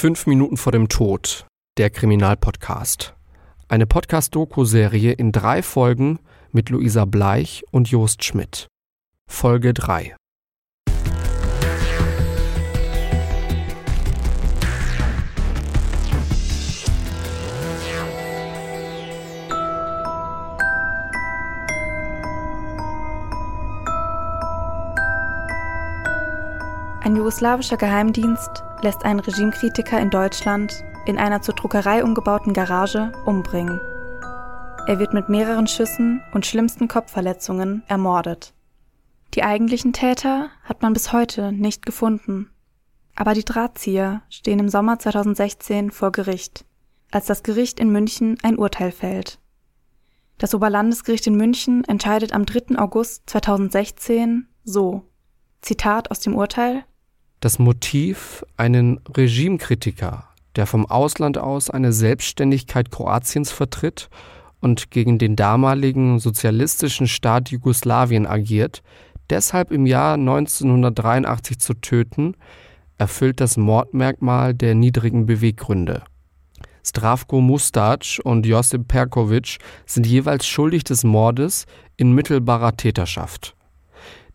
Fünf 0.00 0.26
Minuten 0.26 0.56
vor 0.56 0.72
dem 0.72 0.88
Tod, 0.88 1.44
der 1.76 1.90
Kriminalpodcast. 1.90 3.14
Eine 3.68 3.84
Podcast-Doku-Serie 3.84 5.12
in 5.12 5.30
drei 5.30 5.62
Folgen 5.62 6.20
mit 6.52 6.70
Luisa 6.70 7.04
Bleich 7.04 7.64
und 7.70 7.90
Jost 7.90 8.24
Schmidt. 8.24 8.66
Folge 9.28 9.74
3. 9.74 10.16
Ein 27.02 27.16
jugoslawischer 27.16 27.78
Geheimdienst 27.78 28.62
lässt 28.82 29.06
einen 29.06 29.20
Regimekritiker 29.20 29.98
in 29.98 30.10
Deutschland 30.10 30.84
in 31.06 31.16
einer 31.16 31.40
zur 31.40 31.54
Druckerei 31.54 32.04
umgebauten 32.04 32.52
Garage 32.52 33.12
umbringen. 33.24 33.80
Er 34.86 34.98
wird 34.98 35.14
mit 35.14 35.30
mehreren 35.30 35.66
Schüssen 35.66 36.22
und 36.34 36.44
schlimmsten 36.44 36.88
Kopfverletzungen 36.88 37.82
ermordet. 37.88 38.52
Die 39.34 39.42
eigentlichen 39.42 39.94
Täter 39.94 40.50
hat 40.62 40.82
man 40.82 40.92
bis 40.92 41.12
heute 41.12 41.52
nicht 41.52 41.86
gefunden. 41.86 42.50
Aber 43.16 43.32
die 43.32 43.44
Drahtzieher 43.44 44.22
stehen 44.28 44.58
im 44.58 44.68
Sommer 44.68 44.98
2016 44.98 45.90
vor 45.90 46.12
Gericht, 46.12 46.66
als 47.10 47.26
das 47.26 47.42
Gericht 47.42 47.80
in 47.80 47.90
München 47.90 48.36
ein 48.42 48.58
Urteil 48.58 48.92
fällt. 48.92 49.38
Das 50.36 50.54
Oberlandesgericht 50.54 51.26
in 51.26 51.36
München 51.36 51.82
entscheidet 51.84 52.34
am 52.34 52.44
3. 52.44 52.78
August 52.78 53.22
2016 53.30 54.48
so. 54.64 55.04
Zitat 55.62 56.10
aus 56.10 56.20
dem 56.20 56.34
Urteil 56.34 56.84
das 57.40 57.58
Motiv, 57.58 58.44
einen 58.56 59.00
Regimekritiker, 59.16 60.28
der 60.56 60.66
vom 60.66 60.86
Ausland 60.86 61.38
aus 61.38 61.70
eine 61.70 61.92
Selbstständigkeit 61.92 62.90
Kroatiens 62.90 63.50
vertritt 63.50 64.10
und 64.60 64.90
gegen 64.90 65.18
den 65.18 65.36
damaligen 65.36 66.18
sozialistischen 66.18 67.08
Staat 67.08 67.50
Jugoslawien 67.50 68.26
agiert, 68.26 68.82
deshalb 69.30 69.70
im 69.72 69.86
Jahr 69.86 70.14
1983 70.14 71.58
zu 71.58 71.74
töten, 71.74 72.34
erfüllt 72.98 73.40
das 73.40 73.56
Mordmerkmal 73.56 74.52
der 74.52 74.74
niedrigen 74.74 75.24
Beweggründe. 75.24 76.02
Stravko 76.84 77.40
Mustac 77.40 78.20
und 78.24 78.46
Josip 78.46 78.88
Perkovic 78.88 79.58
sind 79.86 80.06
jeweils 80.06 80.46
schuldig 80.46 80.84
des 80.84 81.04
Mordes 81.04 81.66
in 81.96 82.12
mittelbarer 82.12 82.76
Täterschaft. 82.76 83.54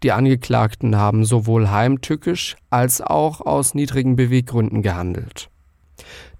Die 0.06 0.11
Angeklagten 0.11 0.98
haben 0.98 1.25
sowohl 1.25 1.72
heimtückisch 1.72 2.58
als 2.70 3.02
auch 3.02 3.42
aus 3.42 3.73
niedrigen 3.73 4.16
Beweggründen 4.16 4.84
gehandelt. 4.84 5.50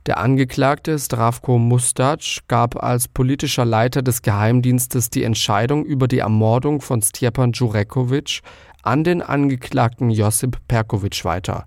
Der 0.06 0.20
Angeklagte 0.20 1.00
Stravko 1.00 1.58
Mustac 1.58 2.48
gab 2.48 2.84
als 2.84 3.08
politischer 3.08 3.66
Leiter 3.66 4.04
des 4.04 4.22
Geheimdienstes 4.22 5.10
die 5.10 5.24
Entscheidung 5.24 5.84
über 5.84 6.08
die 6.08 6.20
Ermordung 6.20 6.80
von 6.80 7.02
Stjepan 7.02 7.54
Jurekovic 7.54 8.42
an 8.84 9.04
den 9.04 9.24
Angeklagten 9.24 10.12
Josip 10.12 10.60
Perkovic 10.68 11.26
weiter 11.26 11.66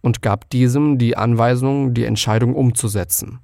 und 0.00 0.22
gab 0.22 0.50
diesem 0.50 0.98
die 0.98 1.16
Anweisung, 1.16 1.94
die 1.94 2.06
Entscheidung 2.06 2.56
umzusetzen. 2.56 3.38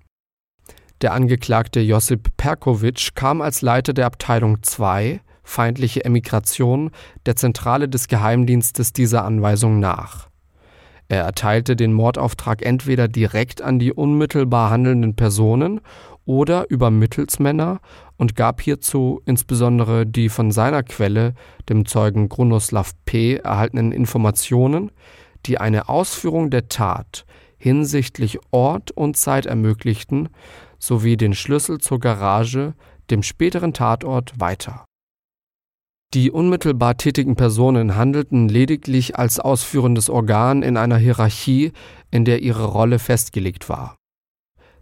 Der 1.03 1.13
Angeklagte 1.13 1.79
Josip 1.79 2.37
Perkovic 2.37 3.15
kam 3.15 3.41
als 3.41 3.63
Leiter 3.63 3.93
der 3.93 4.07
Abteilung 4.07 4.61
2 4.65 5.21
feindliche 5.43 6.05
Emigration 6.05 6.91
der 7.27 7.37
Zentrale 7.37 7.89
des 7.89 8.09
Geheimdienstes 8.09 8.93
dieser 8.93 9.25
Anweisung 9.25 9.81
nach. 9.81 10.29
Er 11.09 11.25
erteilte 11.25 11.77
den 11.77 11.93
Mordauftrag 11.93 12.65
entweder 12.65 13.07
direkt 13.07 13.61
an 13.61 13.79
die 13.79 13.93
unmittelbar 13.93 14.71
handelnden 14.71 15.15
Personen 15.15 15.81
oder 16.25 16.71
über 16.71 16.91
Mittelsmänner 16.91 17.81
und 18.17 18.37
gab 18.37 18.61
hierzu 18.61 19.21
insbesondere 19.27 20.07
die 20.07 20.29
von 20.29 20.53
seiner 20.53 20.83
Quelle, 20.83 21.35
dem 21.69 21.85
Zeugen 21.87 22.29
Grunoslav 22.29 22.93
P., 23.05 23.37
erhaltenen 23.37 23.93
Informationen, 23.93 24.91
die 25.47 25.59
eine 25.59 25.89
Ausführung 25.89 26.51
der 26.51 26.69
Tat 26.69 27.27
hinsichtlich 27.59 28.39
Ort 28.51 28.91
und 28.91 29.17
Zeit 29.17 29.47
ermöglichten, 29.47 30.29
sowie 30.79 31.17
den 31.17 31.35
Schlüssel 31.35 31.79
zur 31.79 32.01
Garage, 32.01 32.75
dem 33.11 33.23
späteren 33.23 33.73
Tatort, 33.73 34.33
weiter. 34.39 34.85
Die 36.15 36.31
unmittelbar 36.31 36.99
tätigen 36.99 37.37
Personen 37.37 37.97
handelten 37.97 38.47
lediglich 38.47 39.17
als 39.17 39.41
ausführendes 39.41 40.11
Organ 40.11 40.63
in 40.63 40.77
einer 40.77 40.99
Hierarchie, 40.99 41.73
in 42.11 42.27
der 42.27 42.43
ihre 42.43 42.67
Rolle 42.67 42.99
festgelegt 42.99 43.71
war. 43.71 43.97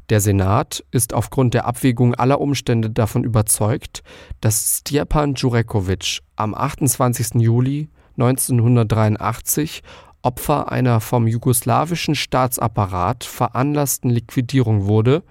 Der 0.09 0.21
Senat 0.21 0.85
ist 0.91 1.15
aufgrund 1.15 1.55
der 1.55 1.67
Abwägung 1.67 2.17
aller 2.17 2.41
Umstände 2.41 2.91
davon 2.91 3.23
überzeugt, 3.23 4.03
dass 4.41 4.79
Stjepan 4.79 5.35
Jurekovic 5.35 6.19
am 6.35 6.53
28. 6.53 7.41
Juli 7.41 7.91
1983 8.19 9.85
Opfer 10.23 10.73
einer 10.73 10.99
vom 10.99 11.29
jugoslawischen 11.29 12.17
Staatsapparat 12.17 13.23
veranlassten 13.23 14.11
Liquidierung 14.11 14.87
wurde, 14.87 15.23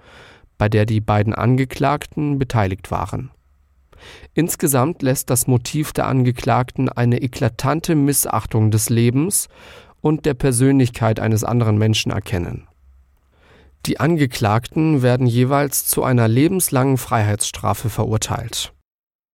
bei 0.56 0.70
der 0.70 0.86
die 0.86 1.02
beiden 1.02 1.34
Angeklagten 1.34 2.38
beteiligt 2.38 2.90
waren. 2.90 3.30
Insgesamt 4.34 5.02
lässt 5.02 5.30
das 5.30 5.46
Motiv 5.46 5.92
der 5.92 6.06
Angeklagten 6.06 6.88
eine 6.88 7.22
eklatante 7.22 7.94
Missachtung 7.94 8.70
des 8.70 8.90
Lebens 8.90 9.48
und 10.00 10.26
der 10.26 10.34
Persönlichkeit 10.34 11.20
eines 11.20 11.44
anderen 11.44 11.78
Menschen 11.78 12.12
erkennen. 12.12 12.66
Die 13.86 13.98
Angeklagten 13.98 15.02
werden 15.02 15.26
jeweils 15.26 15.86
zu 15.86 16.02
einer 16.04 16.28
lebenslangen 16.28 16.98
Freiheitsstrafe 16.98 17.88
verurteilt. 17.88 18.74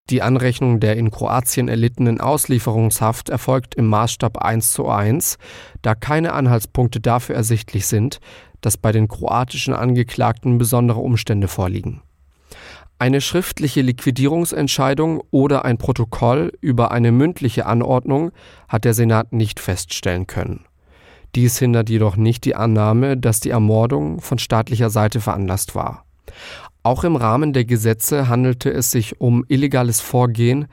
Die 0.09 0.22
Anrechnung 0.22 0.78
der 0.78 0.97
in 0.97 1.10
Kroatien 1.10 1.66
erlittenen 1.66 2.21
Auslieferungshaft 2.21 3.28
erfolgt 3.28 3.75
im 3.75 3.88
Maßstab 3.88 4.38
1 4.38 4.72
zu 4.72 4.88
1, 4.88 5.37
da 5.82 5.97
keine 5.97 6.32
Anhaltspunkte 6.32 7.00
dafür 7.00 7.34
ersichtlich 7.34 7.88
sind, 7.88 8.21
dass 8.60 8.76
bei 8.76 8.93
den 8.93 9.09
kroatischen 9.09 9.75
Angeklagten 9.75 10.59
besondere 10.59 11.00
Umstände 11.00 11.49
vorliegen. 11.49 12.03
Eine 12.98 13.20
schriftliche 13.20 13.82
Liquidierungsentscheidung 13.82 15.22
oder 15.30 15.66
ein 15.66 15.76
Protokoll 15.76 16.52
über 16.62 16.92
eine 16.92 17.12
mündliche 17.12 17.66
Anordnung 17.66 18.30
hat 18.68 18.86
der 18.86 18.94
Senat 18.94 19.34
nicht 19.34 19.60
feststellen 19.60 20.26
können. 20.26 20.64
Dies 21.34 21.58
hindert 21.58 21.90
jedoch 21.90 22.16
nicht 22.16 22.46
die 22.46 22.54
Annahme, 22.54 23.18
dass 23.18 23.40
die 23.40 23.50
Ermordung 23.50 24.22
von 24.22 24.38
staatlicher 24.38 24.88
Seite 24.88 25.20
veranlasst 25.20 25.74
war. 25.74 26.06
Auch 26.82 27.04
im 27.04 27.16
Rahmen 27.16 27.52
der 27.52 27.66
Gesetze 27.66 28.28
handelte 28.28 28.70
es 28.72 28.90
sich 28.90 29.20
um 29.20 29.44
illegales 29.46 30.00
Vorgehen, 30.00 30.66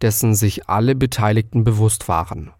dessen 0.00 0.34
sich 0.34 0.68
alle 0.68 0.96
Beteiligten 0.96 1.62
bewusst 1.62 2.08
waren. 2.08 2.50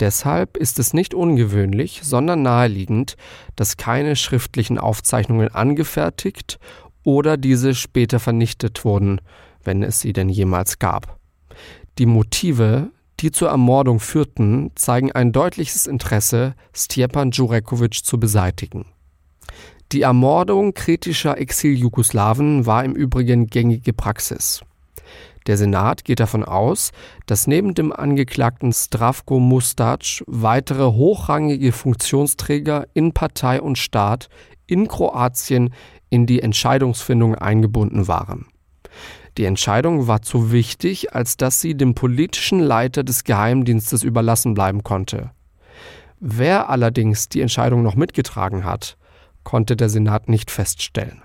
Deshalb 0.00 0.56
ist 0.56 0.78
es 0.78 0.92
nicht 0.92 1.14
ungewöhnlich, 1.14 2.00
sondern 2.02 2.42
naheliegend, 2.42 3.16
dass 3.54 3.76
keine 3.76 4.16
schriftlichen 4.16 4.76
Aufzeichnungen 4.76 5.54
angefertigt 5.54 6.58
oder 7.04 7.36
diese 7.36 7.74
später 7.74 8.18
vernichtet 8.18 8.84
wurden, 8.84 9.20
wenn 9.62 9.82
es 9.82 10.00
sie 10.00 10.12
denn 10.12 10.28
jemals 10.28 10.78
gab. 10.78 11.18
Die 11.98 12.06
Motive, 12.06 12.90
die 13.20 13.30
zur 13.30 13.50
Ermordung 13.50 14.00
führten, 14.00 14.72
zeigen 14.74 15.12
ein 15.12 15.32
deutliches 15.32 15.86
Interesse, 15.86 16.54
Stjepan 16.72 17.30
Jurekovic 17.30 18.04
zu 18.04 18.18
beseitigen. 18.18 18.86
Die 19.92 20.02
Ermordung 20.02 20.74
kritischer 20.74 21.38
Exil-Jugoslawen 21.38 22.66
war 22.66 22.84
im 22.84 22.94
Übrigen 22.94 23.46
gängige 23.46 23.92
Praxis. 23.92 24.62
Der 25.46 25.58
Senat 25.58 26.04
geht 26.04 26.20
davon 26.20 26.42
aus, 26.42 26.90
dass 27.26 27.46
neben 27.46 27.74
dem 27.74 27.92
Angeklagten 27.92 28.72
Stravko 28.72 29.38
Mustac 29.38 30.24
weitere 30.26 30.84
hochrangige 30.84 31.70
Funktionsträger 31.70 32.86
in 32.94 33.12
Partei 33.12 33.60
und 33.60 33.76
Staat 33.76 34.28
in 34.66 34.88
Kroatien 34.88 35.74
in 36.14 36.26
die 36.26 36.40
Entscheidungsfindung 36.40 37.34
eingebunden 37.34 38.06
waren. 38.06 38.46
Die 39.36 39.46
Entscheidung 39.46 40.06
war 40.06 40.22
zu 40.22 40.52
wichtig, 40.52 41.12
als 41.12 41.36
dass 41.36 41.60
sie 41.60 41.74
dem 41.74 41.96
politischen 41.96 42.60
Leiter 42.60 43.02
des 43.02 43.24
Geheimdienstes 43.24 44.04
überlassen 44.04 44.54
bleiben 44.54 44.84
konnte. 44.84 45.32
Wer 46.20 46.70
allerdings 46.70 47.28
die 47.28 47.40
Entscheidung 47.40 47.82
noch 47.82 47.96
mitgetragen 47.96 48.64
hat, 48.64 48.96
konnte 49.42 49.74
der 49.74 49.88
Senat 49.88 50.28
nicht 50.28 50.52
feststellen. 50.52 51.20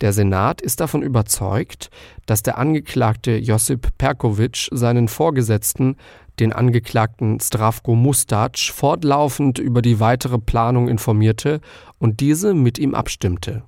Der 0.00 0.12
Senat 0.12 0.60
ist 0.60 0.80
davon 0.80 1.02
überzeugt, 1.02 1.88
dass 2.26 2.42
der 2.42 2.58
Angeklagte 2.58 3.36
Josip 3.36 3.86
Perkovic 3.98 4.68
seinen 4.72 5.06
Vorgesetzten, 5.06 5.94
den 6.40 6.52
Angeklagten 6.52 7.38
Stravko 7.38 7.94
Mustac, 7.94 8.58
fortlaufend 8.58 9.60
über 9.60 9.80
die 9.80 10.00
weitere 10.00 10.38
Planung 10.38 10.88
informierte 10.88 11.60
und 12.00 12.18
diese 12.18 12.52
mit 12.52 12.80
ihm 12.80 12.96
abstimmte. 12.96 13.62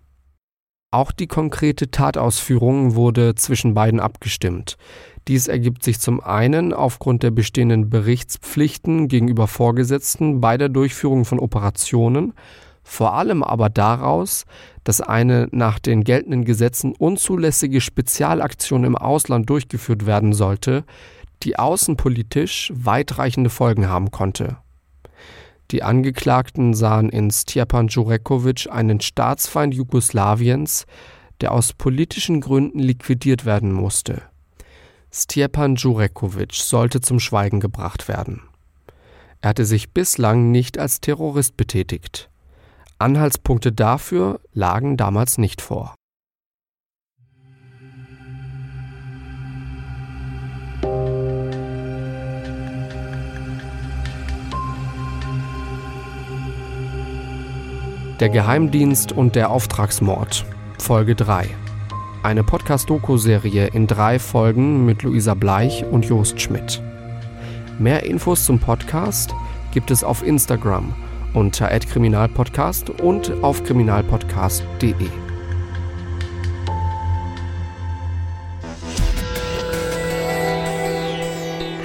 Auch 0.95 1.11
die 1.11 1.27
konkrete 1.27 1.91
Tatausführung 1.91 2.95
wurde 2.95 3.35
zwischen 3.35 3.75
beiden 3.75 3.99
abgestimmt. 3.99 4.77
Dies 5.27 5.49
ergibt 5.49 5.83
sich 5.83 5.99
zum 5.99 6.21
einen 6.21 6.73
aufgrund 6.73 7.25
der 7.25 7.33
bestehenden 7.33 7.91
Berichtspflichten 7.91 9.09
gegenüber 9.09 9.49
Vorgesetzten 9.49 10.41
bei 10.41 10.57
der 10.57 10.69
Durchführung 10.69 11.25
von 11.25 11.41
Operationen, 11.41 12.33
vor 12.85 13.15
allem 13.15 13.43
aber 13.43 13.71
daraus, 13.71 14.45
dass 14.85 15.01
eine 15.01 15.49
nach 15.51 15.81
den 15.81 16.05
geltenden 16.05 16.45
Gesetzen 16.45 16.95
unzulässige 16.97 17.81
Spezialaktion 17.81 18.85
im 18.85 18.95
Ausland 18.95 19.51
durchgeführt 19.51 20.07
werden 20.07 20.33
sollte, 20.33 20.85
die 21.43 21.59
außenpolitisch 21.59 22.73
weitreichende 22.73 23.51
Folgen 23.51 23.89
haben 23.89 24.13
konnte. 24.13 24.59
Die 25.71 25.83
Angeklagten 25.83 26.75
sahen 26.75 27.09
in 27.09 27.31
Stjepan 27.31 27.89
Jurekovic 27.89 28.69
einen 28.71 29.01
Staatsfeind 29.01 29.75
Jugoslawiens, 29.75 30.87
der 31.41 31.53
aus 31.53 31.73
politischen 31.73 32.41
Gründen 32.41 32.79
liquidiert 32.79 33.45
werden 33.45 33.73
musste. 33.73 34.23
Stjepan 35.13 35.77
Jurekovic 35.77 36.55
sollte 36.55 37.01
zum 37.01 37.21
Schweigen 37.21 37.61
gebracht 37.61 38.09
werden. 38.09 38.43
Er 39.41 39.51
hatte 39.51 39.65
sich 39.65 39.93
bislang 39.93 40.51
nicht 40.51 40.79
als 40.79 41.01
Terrorist 41.01 41.57
betätigt. 41.57 42.31
Anhaltspunkte 42.99 43.73
dafür 43.73 44.41
lagen 44.53 44.97
damals 44.97 45.39
nicht 45.39 45.61
vor. 45.61 45.95
Der 58.21 58.29
Geheimdienst 58.29 59.11
und 59.11 59.35
der 59.35 59.51
Auftragsmord 59.51 60.47
Folge 60.79 61.17
3 61.17 61.49
Eine 62.23 62.45
Podcast-Doku-Serie 62.45 63.67
in 63.67 63.89
drei 63.89 64.21
Folgen 64.21 64.87
mit 64.87 65.03
Luisa 65.03 65.35
Bleich 65.35 65.85
und 65.91 66.05
Jost 66.05 66.41
Schmidt. 66.41 66.81
Mehr 67.81 68.05
Infos 68.05 68.45
zum 68.45 68.61
Podcast 68.61 69.35
gibt 69.73 69.91
es 69.91 70.05
auf 70.05 70.25
Instagram 70.25 70.95
unter 71.33 71.69
@kriminalpodcast 71.77 72.91
und 72.91 73.33
auf 73.43 73.65
kriminalpodcast.de. 73.65 75.24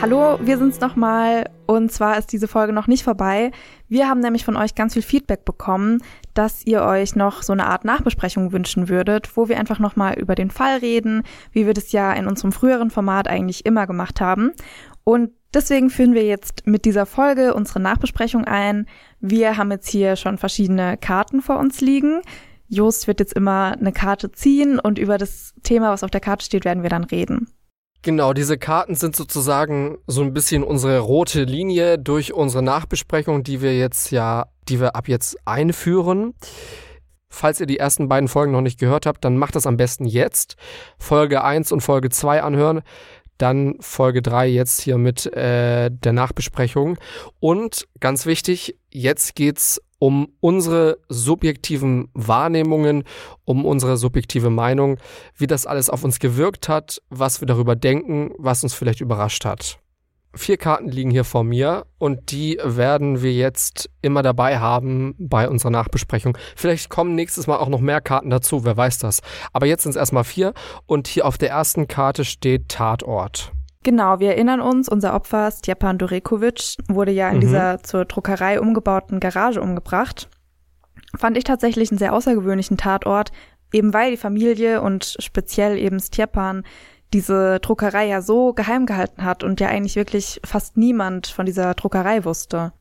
Hallo, 0.02 0.40
wir 0.42 0.58
sind's 0.58 0.80
nochmal 0.80 1.50
und 1.68 1.92
zwar 1.92 2.18
ist 2.18 2.32
diese 2.32 2.48
Folge 2.48 2.72
noch 2.72 2.88
nicht 2.88 3.04
vorbei. 3.04 3.52
Wir 3.90 4.08
haben 4.08 4.22
nämlich 4.22 4.46
von 4.46 4.56
euch 4.56 4.74
ganz 4.74 4.94
viel 4.94 5.02
Feedback 5.02 5.44
bekommen, 5.44 6.02
dass 6.34 6.66
ihr 6.66 6.84
euch 6.84 7.18
noch 7.18 7.44
so 7.44 7.52
eine 7.52 7.68
Art 7.68 7.84
Nachbesprechung 7.84 8.54
wünschen 8.54 8.88
würdet, 8.88 9.36
wo 9.36 9.50
wir 9.50 9.60
einfach 9.60 9.80
nochmal 9.80 10.18
über 10.18 10.36
den 10.36 10.52
Fall 10.52 10.78
reden, 10.78 11.24
wie 11.52 11.66
wir 11.66 11.74
das 11.74 11.92
ja 11.92 12.14
in 12.14 12.28
unserem 12.28 12.54
früheren 12.54 12.92
Format 12.92 13.28
eigentlich 13.28 13.66
immer 13.66 13.88
gemacht 13.88 14.22
haben. 14.22 14.54
Und 15.04 15.32
Deswegen 15.52 15.90
führen 15.90 16.14
wir 16.14 16.26
jetzt 16.26 16.68
mit 16.68 16.86
dieser 16.86 17.08
Folge 17.08 17.56
unsere 17.56 17.80
Nachbesprechung 17.80 18.46
ein. 18.46 18.86
Wir 19.20 19.58
haben 19.58 19.72
jetzt 19.72 19.90
hier 19.90 20.16
schon 20.16 20.38
verschiedene 20.38 20.96
Karten 20.96 21.42
vor 21.42 21.58
uns 21.58 21.82
liegen. 21.82 22.22
Jost 22.68 23.08
wird 23.08 23.20
jetzt 23.20 23.34
immer 23.34 23.76
eine 23.80 23.92
Karte 23.92 24.32
ziehen 24.32 24.80
und 24.80 25.00
über 25.00 25.18
das 25.18 25.56
Thema, 25.64 25.92
was 25.92 26.04
auf 26.04 26.12
der 26.12 26.22
Karte 26.22 26.46
steht, 26.46 26.66
werden 26.66 26.84
wir 26.84 26.92
dann 26.92 27.04
reden. 27.04 27.48
Genau, 28.02 28.32
diese 28.32 28.58
Karten 28.58 28.96
sind 28.96 29.16
sozusagen 29.16 29.98
so 30.08 30.22
ein 30.22 30.34
bisschen 30.34 30.64
unsere 30.64 31.00
rote 31.00 31.44
Linie 31.44 32.00
durch 32.00 32.34
unsere 32.34 32.64
Nachbesprechung, 32.64 33.44
die 33.44 33.62
wir 33.62 33.78
jetzt 33.78 34.12
ja, 34.12 34.46
die 34.70 34.80
wir 34.80 34.96
ab 34.96 35.10
jetzt 35.10 35.38
einführen. 35.46 36.34
Falls 37.30 37.60
ihr 37.60 37.66
die 37.66 37.78
ersten 37.78 38.08
beiden 38.08 38.30
Folgen 38.30 38.54
noch 38.54 38.62
nicht 38.62 38.80
gehört 38.80 39.06
habt, 39.06 39.24
dann 39.26 39.38
macht 39.38 39.56
das 39.56 39.68
am 39.68 39.76
besten 39.76 40.06
jetzt. 40.06 40.56
Folge 40.98 41.44
1 41.44 41.72
und 41.74 41.82
Folge 41.82 42.10
2 42.10 42.42
anhören. 42.42 42.82
Dann 43.38 43.76
Folge 43.82 44.22
3 44.22 44.48
jetzt 44.48 44.82
hier 44.82 44.98
mit 44.98 45.26
äh, 45.34 45.90
der 45.92 46.14
Nachbesprechung. 46.14 46.98
Und 47.40 47.86
ganz 48.00 48.26
wichtig, 48.26 48.78
jetzt 48.90 49.36
geht's 49.36 49.82
um 50.00 50.30
unsere 50.40 50.98
subjektiven 51.10 52.10
Wahrnehmungen, 52.14 53.04
um 53.46 53.66
unsere 53.66 53.98
subjektive 53.98 54.50
Meinung, 54.50 54.98
wie 55.36 55.48
das 55.48 55.66
alles 55.66 55.90
auf 55.90 56.04
uns 56.04 56.20
gewirkt 56.20 56.70
hat, 56.70 57.02
was 57.10 57.42
wir 57.42 57.46
darüber 57.46 57.76
denken, 57.76 58.32
was 58.38 58.64
uns 58.64 58.74
vielleicht 58.74 59.02
überrascht 59.02 59.46
hat. 59.46 59.80
Vier 60.36 60.58
Karten 60.58 60.90
liegen 60.90 61.10
hier 61.10 61.24
vor 61.24 61.44
mir 61.44 61.88
und 61.98 62.32
die 62.32 62.60
werden 62.64 63.24
wir 63.24 63.34
jetzt 63.34 63.90
immer 64.04 64.22
dabei 64.22 64.60
haben 64.60 65.16
bei 65.18 65.50
unserer 65.50 65.72
Nachbesprechung. 65.72 66.38
Vielleicht 66.56 66.90
kommen 66.90 67.16
nächstes 67.16 67.48
Mal 67.48 67.58
auch 67.58 67.68
noch 67.68 67.82
mehr 67.82 68.00
Karten 68.00 68.30
dazu, 68.30 68.64
wer 68.64 68.78
weiß 68.78 69.00
das. 69.00 69.22
Aber 69.54 69.66
jetzt 69.66 69.84
sind 69.84 69.92
es 69.92 69.96
erstmal 69.96 70.24
vier 70.24 70.54
und 70.86 71.08
hier 71.08 71.26
auf 71.26 71.40
der 71.40 71.50
ersten 71.50 71.88
Karte 71.88 72.26
steht 72.26 72.70
Tatort. 72.70 73.54
Genau, 73.84 74.20
wir 74.20 74.32
erinnern 74.32 74.60
uns, 74.60 74.90
unser 74.90 75.14
Opfer 75.14 75.52
Stjepan 75.52 75.98
Durekovic 75.98 76.76
wurde 76.90 77.12
ja 77.12 77.30
in 77.30 77.38
mhm. 77.38 77.42
dieser 77.42 77.82
zur 77.82 78.06
Druckerei 78.06 78.60
umgebauten 78.60 79.20
Garage 79.20 79.62
umgebracht. 79.62 80.30
Fand 81.18 81.38
ich 81.38 81.46
tatsächlich 81.46 81.90
einen 81.90 81.98
sehr 81.98 82.14
außergewöhnlichen 82.14 82.78
Tatort, 82.78 83.32
eben 83.72 83.94
weil 83.94 84.12
die 84.12 84.18
Familie 84.18 84.82
und 84.82 85.16
speziell 85.20 85.78
eben 85.78 86.00
Stjepan 86.00 86.64
diese 87.14 87.60
Druckerei 87.60 88.08
ja 88.08 88.22
so 88.22 88.54
geheim 88.54 88.86
gehalten 88.86 89.24
hat 89.24 89.44
und 89.44 89.60
ja 89.60 89.68
eigentlich 89.70 89.96
wirklich 89.96 90.40
fast 90.44 90.78
niemand 90.78 91.28
von 91.28 91.46
dieser 91.46 91.74
Druckerei 91.74 92.26
wusste. 92.26 92.74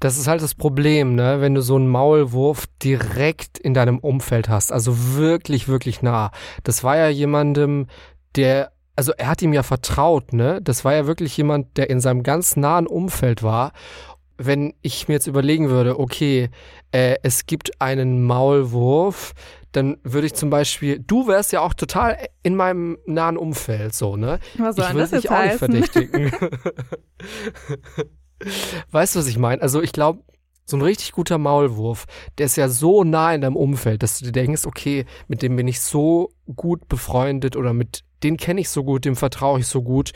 Das 0.00 0.16
ist 0.16 0.28
halt 0.28 0.42
das 0.42 0.54
Problem, 0.54 1.14
ne, 1.14 1.40
wenn 1.40 1.54
du 1.54 1.62
so 1.62 1.76
einen 1.76 1.88
Maulwurf 1.88 2.66
direkt 2.82 3.58
in 3.58 3.74
deinem 3.74 3.98
Umfeld 3.98 4.48
hast, 4.48 4.72
also 4.72 5.16
wirklich, 5.16 5.68
wirklich 5.68 6.02
nah. 6.02 6.30
Das 6.62 6.84
war 6.84 6.96
ja 6.96 7.08
jemandem, 7.08 7.88
der, 8.36 8.72
also 8.98 9.12
er 9.16 9.28
hat 9.28 9.40
ihm 9.42 9.52
ja 9.52 9.62
vertraut, 9.62 10.32
ne? 10.32 10.60
Das 10.60 10.84
war 10.84 10.92
ja 10.92 11.06
wirklich 11.06 11.36
jemand, 11.36 11.76
der 11.76 11.88
in 11.88 12.00
seinem 12.00 12.24
ganz 12.24 12.56
nahen 12.56 12.88
Umfeld 12.88 13.44
war. 13.44 13.70
Wenn 14.38 14.74
ich 14.82 15.06
mir 15.06 15.14
jetzt 15.14 15.28
überlegen 15.28 15.68
würde, 15.68 16.00
okay, 16.00 16.50
äh, 16.90 17.14
es 17.22 17.46
gibt 17.46 17.80
einen 17.80 18.24
Maulwurf, 18.24 19.34
dann 19.70 19.98
würde 20.02 20.26
ich 20.26 20.34
zum 20.34 20.50
Beispiel, 20.50 20.98
du 20.98 21.28
wärst 21.28 21.52
ja 21.52 21.60
auch 21.60 21.74
total 21.74 22.16
in 22.42 22.56
meinem 22.56 22.98
nahen 23.06 23.36
Umfeld, 23.36 23.94
so, 23.94 24.16
ne? 24.16 24.40
Was 24.56 24.74
soll 24.74 24.86
ich 24.88 24.94
würde 24.94 25.16
dich 25.16 25.30
auch 25.30 25.36
heißen? 25.36 25.70
nicht 25.70 25.92
verdächtigen. 25.92 26.32
weißt 28.90 29.14
du, 29.14 29.20
was 29.20 29.28
ich 29.28 29.38
meine? 29.38 29.62
Also 29.62 29.80
ich 29.80 29.92
glaube, 29.92 30.24
so 30.64 30.76
ein 30.76 30.82
richtig 30.82 31.12
guter 31.12 31.38
Maulwurf, 31.38 32.06
der 32.36 32.46
ist 32.46 32.56
ja 32.56 32.68
so 32.68 33.04
nah 33.04 33.32
in 33.32 33.42
deinem 33.42 33.56
Umfeld, 33.56 34.02
dass 34.02 34.18
du 34.18 34.24
dir 34.24 34.32
denkst, 34.32 34.66
okay, 34.66 35.06
mit 35.28 35.42
dem 35.42 35.54
bin 35.54 35.68
ich 35.68 35.80
so 35.80 36.32
gut 36.56 36.88
befreundet 36.88 37.54
oder 37.54 37.72
mit 37.72 38.02
den 38.22 38.36
kenne 38.36 38.60
ich 38.60 38.68
so 38.68 38.84
gut, 38.84 39.04
dem 39.04 39.16
vertraue 39.16 39.60
ich 39.60 39.66
so 39.66 39.82
gut. 39.82 40.12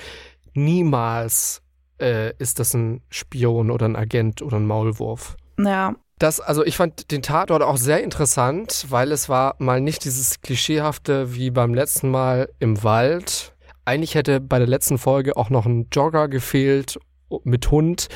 Niemals 0.54 1.62
äh, 2.00 2.34
ist 2.38 2.58
das 2.58 2.74
ein 2.74 3.02
Spion 3.08 3.70
oder 3.70 3.86
ein 3.86 3.96
Agent 3.96 4.42
oder 4.42 4.58
ein 4.58 4.66
Maulwurf. 4.66 5.36
Ja, 5.58 5.94
das, 6.22 6.38
also 6.38 6.64
ich 6.64 6.76
fand 6.76 7.10
den 7.10 7.22
Tatort 7.22 7.62
auch 7.62 7.76
sehr 7.76 8.02
interessant, 8.02 8.86
weil 8.90 9.10
es 9.10 9.28
war 9.28 9.56
mal 9.58 9.80
nicht 9.80 10.04
dieses 10.04 10.40
Klischeehafte 10.40 11.34
wie 11.34 11.50
beim 11.50 11.74
letzten 11.74 12.10
Mal 12.10 12.48
im 12.60 12.82
Wald. 12.84 13.54
Eigentlich 13.84 14.14
hätte 14.14 14.40
bei 14.40 14.58
der 14.58 14.68
letzten 14.68 14.98
Folge 14.98 15.36
auch 15.36 15.50
noch 15.50 15.66
ein 15.66 15.88
Jogger 15.92 16.28
gefehlt 16.28 16.98
mit 17.42 17.70
Hund, 17.72 18.06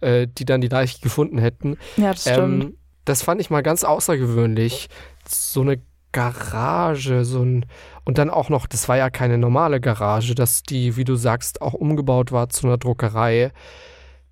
äh, 0.00 0.26
die 0.26 0.44
dann 0.44 0.62
die 0.62 0.68
Leiche 0.68 1.00
gefunden 1.00 1.38
hätten. 1.38 1.78
Ja, 1.96 2.10
das 2.10 2.22
stimmt. 2.22 2.64
Ähm, 2.64 2.78
das 3.04 3.22
fand 3.22 3.40
ich 3.40 3.50
mal 3.50 3.62
ganz 3.62 3.84
außergewöhnlich. 3.84 4.88
So 5.28 5.60
eine 5.60 5.80
Garage, 6.14 7.24
so 7.24 7.42
ein 7.42 7.66
und 8.04 8.18
dann 8.18 8.30
auch 8.30 8.48
noch, 8.48 8.66
das 8.66 8.88
war 8.88 8.96
ja 8.96 9.10
keine 9.10 9.36
normale 9.36 9.80
Garage, 9.80 10.34
dass 10.34 10.62
die, 10.62 10.96
wie 10.96 11.04
du 11.04 11.16
sagst, 11.16 11.60
auch 11.60 11.74
umgebaut 11.74 12.32
war 12.32 12.48
zu 12.48 12.66
einer 12.66 12.78
Druckerei. 12.78 13.50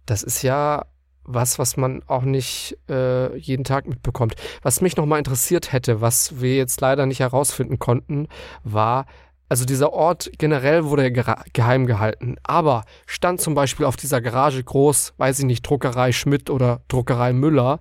Das 0.07 0.23
ist 0.23 0.43
ja 0.43 0.87
was, 1.25 1.59
was 1.59 1.77
man 1.77 2.03
auch 2.07 2.23
nicht 2.23 2.77
äh, 2.89 3.37
jeden 3.37 3.65
Tag 3.65 3.87
mitbekommt. 3.87 4.35
Was 4.63 4.81
mich 4.81 4.97
nochmal 4.97 5.19
interessiert 5.19 5.73
hätte, 5.73 6.01
was 6.01 6.41
wir 6.41 6.57
jetzt 6.57 6.81
leider 6.81 7.07
nicht 7.07 7.21
herausfinden 7.21 7.79
konnten, 7.79 8.29
war, 8.65 9.07
also 9.49 9.65
dieser 9.65 9.93
Ort 9.93 10.31
generell 10.39 10.87
wurde 10.87 11.13
geheim 11.13 11.87
gehalten, 11.87 12.37
aber 12.43 12.85
stand 13.07 13.41
zum 13.41 13.55
Beispiel 13.55 13.87
auf 13.87 13.97
dieser 13.97 14.21
Garage 14.21 14.63
groß, 14.65 15.15
weiß 15.19 15.41
ich 15.41 15.45
nicht, 15.45 15.63
Druckerei 15.63 16.13
Schmidt 16.13 16.49
oder 16.51 16.81
Druckerei 16.89 17.33
Müller 17.33 17.79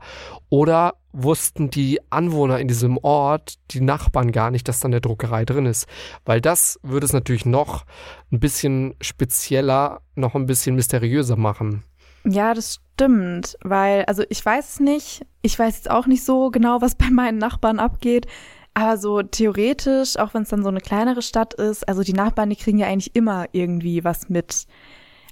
oder 0.49 0.95
wussten 1.13 1.69
die 1.69 1.99
Anwohner 2.09 2.59
in 2.59 2.67
diesem 2.67 2.97
Ort, 2.97 3.55
die 3.71 3.81
Nachbarn 3.81 4.31
gar 4.31 4.51
nicht, 4.51 4.67
dass 4.67 4.79
da 4.79 4.87
eine 4.87 5.01
Druckerei 5.01 5.45
drin 5.45 5.65
ist. 5.65 5.87
Weil 6.25 6.41
das 6.41 6.79
würde 6.83 7.05
es 7.05 7.13
natürlich 7.13 7.45
noch 7.45 7.85
ein 8.31 8.39
bisschen 8.39 8.95
spezieller, 9.01 10.01
noch 10.15 10.35
ein 10.35 10.45
bisschen 10.45 10.75
mysteriöser 10.75 11.35
machen. 11.35 11.83
Ja, 12.23 12.53
das 12.53 12.79
stimmt, 12.93 13.57
weil, 13.63 14.05
also 14.05 14.23
ich 14.29 14.45
weiß 14.45 14.73
es 14.73 14.79
nicht, 14.79 15.25
ich 15.41 15.57
weiß 15.57 15.75
jetzt 15.75 15.89
auch 15.89 16.05
nicht 16.05 16.23
so 16.23 16.51
genau, 16.51 16.81
was 16.81 16.95
bei 16.95 17.09
meinen 17.09 17.39
Nachbarn 17.39 17.79
abgeht, 17.79 18.27
aber 18.73 18.97
so 18.97 19.21
theoretisch, 19.21 20.17
auch 20.17 20.33
wenn 20.33 20.43
es 20.43 20.49
dann 20.49 20.63
so 20.63 20.69
eine 20.69 20.79
kleinere 20.79 21.21
Stadt 21.21 21.53
ist, 21.55 21.87
also 21.89 22.03
die 22.03 22.13
Nachbarn, 22.13 22.49
die 22.49 22.55
kriegen 22.55 22.77
ja 22.77 22.87
eigentlich 22.87 23.15
immer 23.15 23.45
irgendwie 23.51 24.03
was 24.03 24.29
mit. 24.29 24.65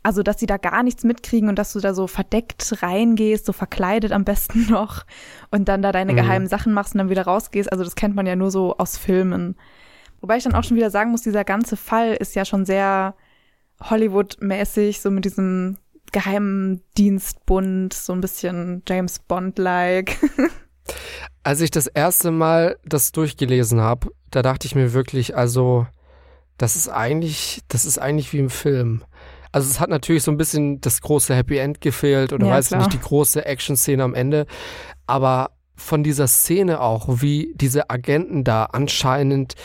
Also, 0.03 0.23
dass 0.23 0.39
sie 0.39 0.45
da 0.45 0.57
gar 0.57 0.83
nichts 0.83 1.03
mitkriegen 1.03 1.49
und 1.49 1.57
dass 1.57 1.73
du 1.73 1.79
da 1.79 1.93
so 1.93 2.07
verdeckt 2.07 2.81
reingehst, 2.81 3.45
so 3.45 3.53
verkleidet 3.53 4.11
am 4.11 4.23
besten 4.23 4.67
noch 4.69 5.05
und 5.51 5.67
dann 5.67 5.81
da 5.81 5.91
deine 5.91 6.13
mhm. 6.13 6.17
geheimen 6.17 6.47
Sachen 6.47 6.73
machst 6.73 6.93
und 6.93 6.99
dann 6.99 7.09
wieder 7.09 7.23
rausgehst. 7.23 7.71
Also, 7.71 7.83
das 7.83 7.95
kennt 7.95 8.15
man 8.15 8.25
ja 8.25 8.35
nur 8.35 8.51
so 8.51 8.77
aus 8.77 8.97
Filmen. 8.97 9.55
Wobei 10.21 10.37
ich 10.37 10.43
dann 10.43 10.55
auch 10.55 10.63
schon 10.63 10.77
wieder 10.77 10.91
sagen 10.91 11.11
muss, 11.11 11.21
dieser 11.21 11.43
ganze 11.43 11.77
Fall 11.77 12.13
ist 12.13 12.35
ja 12.35 12.45
schon 12.45 12.65
sehr 12.65 13.15
Hollywood-mäßig, 13.81 14.99
so 14.99 15.11
mit 15.11 15.25
diesem 15.25 15.77
Geheimdienstbund, 16.11 17.93
so 17.93 18.13
ein 18.13 18.21
bisschen 18.21 18.83
James 18.87 19.19
Bond-like. 19.19 20.17
Als 21.43 21.61
ich 21.61 21.71
das 21.71 21.87
erste 21.87 22.31
Mal 22.31 22.77
das 22.83 23.11
durchgelesen 23.11 23.79
habe, 23.79 24.11
da 24.31 24.41
dachte 24.41 24.67
ich 24.67 24.75
mir 24.75 24.93
wirklich, 24.93 25.37
also 25.37 25.87
das 26.57 26.75
ist 26.75 26.89
eigentlich, 26.89 27.61
das 27.67 27.85
ist 27.85 27.99
eigentlich 27.99 28.33
wie 28.33 28.39
im 28.39 28.49
Film. 28.49 29.03
Also 29.51 29.69
es 29.69 29.79
hat 29.79 29.89
natürlich 29.89 30.23
so 30.23 30.31
ein 30.31 30.37
bisschen 30.37 30.79
das 30.81 31.01
große 31.01 31.35
Happy 31.35 31.57
End 31.57 31.81
gefehlt 31.81 32.33
oder 32.33 32.47
ja, 32.47 32.53
weiß 32.53 32.67
klar. 32.69 32.81
nicht, 32.81 32.93
die 32.93 32.99
große 32.99 33.45
Action-Szene 33.45 34.03
am 34.03 34.13
Ende. 34.13 34.45
Aber 35.07 35.51
von 35.75 36.03
dieser 36.03 36.27
Szene 36.27 36.81
auch, 36.81 37.21
wie 37.21 37.53
diese 37.55 37.89
Agenten 37.89 38.43
da 38.43 38.65
anscheinend 38.65 39.55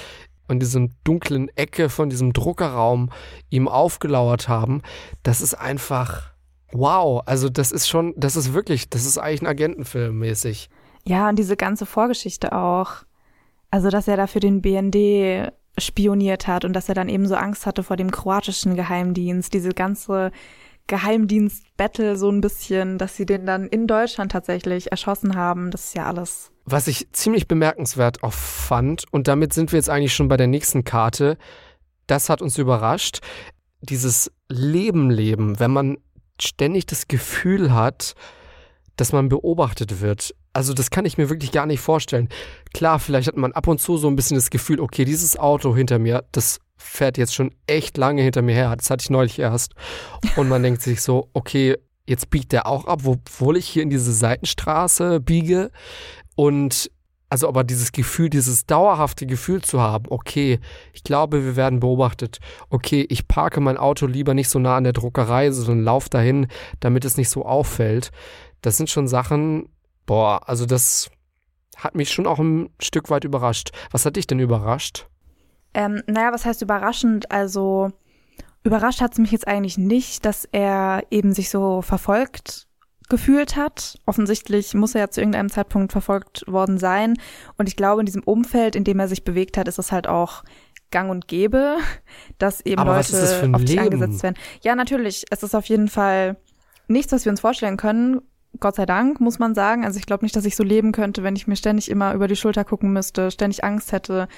in 0.49 0.61
diesem 0.61 0.91
dunklen 1.05 1.49
Ecke 1.57 1.88
von 1.88 2.11
diesem 2.11 2.33
Druckerraum 2.33 3.11
ihm 3.50 3.69
aufgelauert 3.69 4.49
haben, 4.49 4.83
das 5.23 5.41
ist 5.41 5.55
einfach 5.55 6.35
wow. 6.73 7.23
Also 7.26 7.49
das 7.49 7.73
ist 7.73 7.88
schon, 7.88 8.14
das 8.17 8.37
ist 8.37 8.53
wirklich, 8.53 8.88
das 8.91 9.05
ist 9.05 9.19
eigentlich 9.19 9.43
ein 9.43 9.47
Agentenfilm 9.47 10.19
mäßig. 10.19 10.69
Ja, 11.07 11.29
und 11.29 11.38
diese 11.38 11.57
ganze 11.57 11.87
Vorgeschichte 11.87 12.53
auch. 12.53 13.05
Also, 13.71 13.91
dass 13.91 14.09
er 14.09 14.17
da 14.17 14.26
für 14.26 14.41
den 14.41 14.62
BND 14.62 15.53
spioniert 15.78 16.47
hat 16.47 16.64
und 16.64 16.73
dass 16.73 16.88
er 16.88 16.95
dann 16.95 17.09
eben 17.09 17.26
so 17.26 17.35
Angst 17.35 17.66
hatte 17.66 17.83
vor 17.83 17.97
dem 17.97 18.11
kroatischen 18.11 18.76
Geheimdienst, 18.76 19.52
diese 19.52 19.71
ganze 19.71 20.31
Geheimdienst-Battle 20.87 22.16
so 22.16 22.31
ein 22.31 22.40
bisschen, 22.40 22.99
dass 22.99 23.16
sie 23.16 23.26
den 23.26 23.47
dann 23.47 23.66
in 23.69 23.87
Deutschland 23.87 24.33
tatsächlich 24.33 24.90
erschossen 24.90 25.35
haben. 25.35 25.71
Das 25.71 25.87
ist 25.87 25.97
ja 25.97 26.07
alles. 26.07 26.50
Was 26.66 26.88
ich 26.88 27.11
ziemlich 27.12 27.49
bemerkenswert 27.49 28.23
auch 28.23 28.33
fand, 28.33 29.04
und 29.11 29.28
damit 29.28 29.52
sind 29.52 29.73
wir 29.73 29.78
jetzt 29.78 29.90
eigentlich 29.90 30.14
schon 30.14 30.28
bei 30.28 30.37
der 30.37 30.47
nächsten 30.47 30.85
Karte, 30.85 31.38
das 32.07 32.28
hat 32.28 32.43
uns 32.43 32.59
überrascht. 32.59 33.21
Dieses 33.81 34.31
Leben 34.49 35.11
leben, 35.11 35.59
wenn 35.59 35.71
man 35.71 35.99
ständig 36.40 36.87
das 36.87 37.09
Gefühl 37.09 37.73
hat, 37.73 38.14
dass 38.97 39.12
man 39.12 39.28
beobachtet 39.28 40.00
wird. 40.00 40.35
Also 40.55 40.73
das 40.73 40.91
kann 40.91 41.05
ich 41.05 41.19
mir 41.19 41.29
wirklich 41.29 41.53
gar 41.53 41.67
nicht 41.67 41.81
vorstellen. 41.81 42.29
Klar, 42.73 43.01
vielleicht 43.01 43.29
hat 43.29 43.37
man 43.37 43.53
ab 43.53 43.67
und 43.67 43.81
zu 43.81 43.97
so 43.97 44.09
ein 44.09 44.17
bisschen 44.17 44.37
das 44.37 44.51
Gefühl, 44.51 44.81
okay, 44.81 45.05
dieses 45.05 45.37
Auto 45.37 45.75
hinter 45.75 45.99
mir, 45.99 46.25
das 46.33 46.61
fährt 46.77 47.19
jetzt 47.19 47.35
schon 47.35 47.51
echt 47.67 47.97
lange 47.97 48.23
hinter 48.23 48.41
mir 48.41 48.55
her. 48.55 48.75
Das 48.77 48.89
hatte 48.89 49.03
ich 49.03 49.11
neulich 49.11 49.39
erst. 49.39 49.75
Und 50.37 50.49
man 50.49 50.63
denkt 50.63 50.81
sich 50.81 51.03
so, 51.03 51.29
okay, 51.33 51.77
jetzt 52.07 52.31
biegt 52.31 52.53
der 52.53 52.67
auch 52.67 52.87
ab, 52.87 53.01
obwohl 53.05 53.57
ich 53.57 53.67
hier 53.67 53.83
in 53.83 53.91
diese 53.91 54.13
Seitenstraße 54.13 55.21
biege. 55.21 55.71
Und 56.37 56.91
also 57.31 57.49
aber 57.49 57.65
dieses 57.65 57.91
Gefühl, 57.91 58.31
dieses 58.31 58.65
dauerhafte 58.65 59.27
Gefühl 59.27 59.61
zu 59.61 59.81
haben, 59.81 60.05
okay, 60.09 60.61
ich 60.93 61.03
glaube, 61.03 61.45
wir 61.45 61.57
werden 61.57 61.81
beobachtet. 61.81 62.39
Okay, 62.71 63.05
ich 63.09 63.27
parke 63.27 63.61
mein 63.61 63.77
Auto 63.77 64.07
lieber 64.07 64.35
nicht 64.35 64.49
so 64.49 64.61
nah 64.61 64.77
an 64.77 64.85
der 64.85 64.93
Druckerei, 64.93 65.51
sondern 65.51 65.85
lauf 65.85 66.09
dahin, 66.09 66.47
damit 66.79 67.05
es 67.05 67.17
nicht 67.17 67.31
so 67.31 67.45
auffällt. 67.45 68.13
Das 68.63 68.77
sind 68.77 68.89
schon 68.89 69.09
Sachen, 69.09 69.69
boah, 70.07 70.49
also 70.49 70.67
das 70.67 71.11
hat 71.77 71.95
mich 71.95 72.11
schon 72.11 72.27
auch 72.27 72.39
ein 72.39 72.71
Stück 72.81 73.11
weit 73.11 73.25
überrascht. 73.25 73.71
Was 73.91 74.07
hat 74.07 74.17
dich 74.17 74.27
denn 74.27 74.39
überrascht? 74.39 75.07
Ähm, 75.75 76.03
naja, 76.07 76.33
was 76.33 76.45
heißt 76.45 76.63
überraschend? 76.63 77.31
Also 77.31 77.91
überrascht 78.63 79.01
hat 79.01 79.13
es 79.13 79.19
mich 79.19 79.33
jetzt 79.33 79.49
eigentlich 79.49 79.77
nicht, 79.77 80.25
dass 80.25 80.49
er 80.51 81.03
eben 81.11 81.33
sich 81.33 81.51
so 81.51 81.83
verfolgt 81.83 82.67
gefühlt 83.09 83.57
hat. 83.57 83.99
Offensichtlich 84.07 84.73
muss 84.75 84.95
er 84.95 85.03
ja 85.03 85.11
zu 85.11 85.21
irgendeinem 85.21 85.51
Zeitpunkt 85.51 85.93
verfolgt 85.93 86.45
worden 86.47 86.79
sein. 86.79 87.15
Und 87.59 87.69
ich 87.69 87.77
glaube, 87.77 88.01
in 88.01 88.07
diesem 88.07 88.23
Umfeld, 88.23 88.77
in 88.77 88.85
dem 88.85 88.99
er 88.99 89.09
sich 89.09 89.25
bewegt 89.25 89.57
hat, 89.59 89.69
ist 89.69 89.79
es 89.79 89.93
halt 89.93 90.07
auch 90.07 90.43
gang 90.91 91.11
und 91.11 91.29
gäbe, 91.29 91.77
dass 92.39 92.61
eben 92.63 92.81
Aber 92.81 92.97
Leute 92.97 93.51
auf 93.53 93.63
Leben? 93.63 93.79
angesetzt 93.81 94.23
werden. 94.23 94.37
Ja, 94.63 94.75
natürlich. 94.75 95.25
Es 95.31 95.43
ist 95.43 95.55
auf 95.55 95.67
jeden 95.67 95.89
Fall 95.89 96.37
nichts, 96.89 97.13
was 97.13 97.25
wir 97.25 97.31
uns 97.31 97.41
vorstellen 97.41 97.77
können. 97.77 98.23
Gott 98.61 98.77
sei 98.77 98.87
Dank, 98.87 99.21
muss 99.21 99.39
man 99.39 99.55
sagen. 99.55 99.85
Also 99.85 99.99
ich 99.99 100.07
glaube 100.07 100.25
nicht, 100.25 100.37
dass 100.37 100.45
ich 100.45 100.57
so 100.57 100.63
leben 100.63 100.93
könnte, 100.93 101.23
wenn 101.23 101.37
ich 101.37 101.47
mir 101.47 101.57
ständig 101.57 101.91
immer 101.91 102.15
über 102.15 102.29
die 102.29 102.37
Schulter 102.37 102.65
gucken 102.65 102.93
müsste, 102.93 103.31
ständig 103.31 103.65
Angst 103.65 103.93
hätte, 103.93 104.29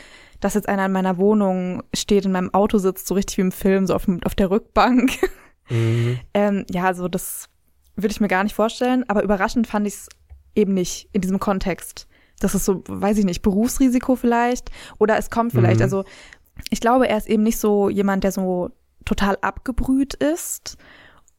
dass 0.40 0.54
jetzt 0.54 0.68
einer 0.68 0.86
in 0.86 0.92
meiner 0.92 1.18
Wohnung 1.18 1.82
steht, 1.94 2.24
in 2.24 2.32
meinem 2.32 2.52
Auto 2.52 2.78
sitzt, 2.78 3.06
so 3.06 3.14
richtig 3.14 3.38
wie 3.38 3.42
im 3.42 3.52
Film, 3.52 3.86
so 3.86 3.94
auf, 3.94 4.06
auf 4.24 4.34
der 4.34 4.50
Rückbank. 4.50 5.12
Mhm. 5.68 6.20
ähm, 6.32 6.64
ja, 6.70 6.84
also 6.84 7.08
das 7.08 7.48
würde 7.96 8.12
ich 8.12 8.20
mir 8.20 8.28
gar 8.28 8.44
nicht 8.44 8.54
vorstellen. 8.54 9.02
Aber 9.08 9.24
überraschend 9.24 9.66
fand 9.66 9.88
ich 9.88 9.94
es 9.94 10.08
eben 10.54 10.74
nicht 10.74 11.08
in 11.12 11.22
diesem 11.22 11.40
Kontext. 11.40 12.06
Das 12.38 12.54
ist 12.54 12.66
so, 12.66 12.84
weiß 12.86 13.18
ich 13.18 13.24
nicht, 13.24 13.42
Berufsrisiko 13.42 14.14
vielleicht. 14.14 14.70
Oder 14.98 15.18
es 15.18 15.28
kommt 15.28 15.50
vielleicht. 15.50 15.78
Mhm. 15.78 15.82
Also 15.82 16.04
ich 16.70 16.80
glaube, 16.80 17.08
er 17.08 17.16
ist 17.16 17.28
eben 17.28 17.42
nicht 17.42 17.58
so 17.58 17.88
jemand, 17.88 18.22
der 18.22 18.30
so 18.30 18.70
total 19.04 19.38
abgebrüht 19.40 20.14
ist 20.14 20.76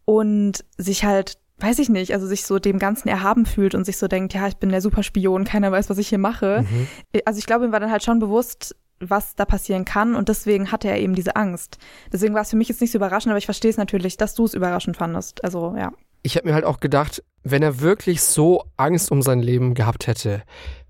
und 0.06 0.66
sich 0.78 1.04
halt 1.04 1.38
weiß 1.60 1.80
ich 1.80 1.90
nicht, 1.90 2.14
also 2.14 2.28
sich 2.28 2.44
so 2.44 2.60
dem 2.60 2.80
Ganzen 2.80 3.08
erhaben 3.08 3.46
fühlt 3.46 3.74
und 3.74 3.86
sich 3.86 3.98
so 3.98 4.08
denkt, 4.08 4.34
ja, 4.34 4.48
ich 4.48 4.58
bin 4.58 4.70
der 4.70 4.82
Superspion, 4.82 5.44
keiner 5.44 5.72
weiß, 5.72 5.90
was 5.90 5.98
ich 5.98 6.10
hier 6.10 6.20
mache. 6.20 6.64
Mhm. 6.64 6.88
Also 7.26 7.40
ich 7.40 7.46
glaube, 7.46 7.66
ihm 7.66 7.72
war 7.72 7.80
dann 7.80 7.92
halt 7.92 8.04
schon 8.04 8.20
bewusst, 8.20 8.76
was 9.00 9.36
da 9.36 9.46
passieren 9.46 9.86
kann 9.86 10.16
und 10.16 10.30
deswegen 10.30 10.72
hatte 10.72 10.88
er 10.88 11.00
eben 11.00 11.16
diese 11.16 11.36
Angst. 11.36 11.78
Deswegen 12.12 12.34
war 12.34 12.42
es 12.42 12.50
für 12.50 12.58
mich 12.58 12.70
jetzt 12.70 12.82
nicht 12.82 12.92
so 12.92 12.98
überraschend, 12.98 13.32
aber 13.32 13.38
ich 13.38 13.46
verstehe 13.46 13.72
es 13.72 13.78
natürlich, 13.78 14.18
dass 14.18 14.34
du 14.34 14.46
es 14.46 14.54
überraschend 14.54 14.98
fandest. 14.98 15.44
Also 15.44 15.76
ja. 15.78 15.92
Ich 16.24 16.36
habe 16.36 16.48
mir 16.48 16.54
halt 16.54 16.66
auch 16.66 16.80
gedacht, 16.80 17.24
wenn 17.44 17.64
er 17.64 17.80
wirklich 17.80 18.22
so 18.22 18.64
Angst 18.76 19.12
um 19.12 19.22
sein 19.22 19.40
Leben 19.40 19.76
gehabt 19.76 20.08
hätte, 20.08 20.44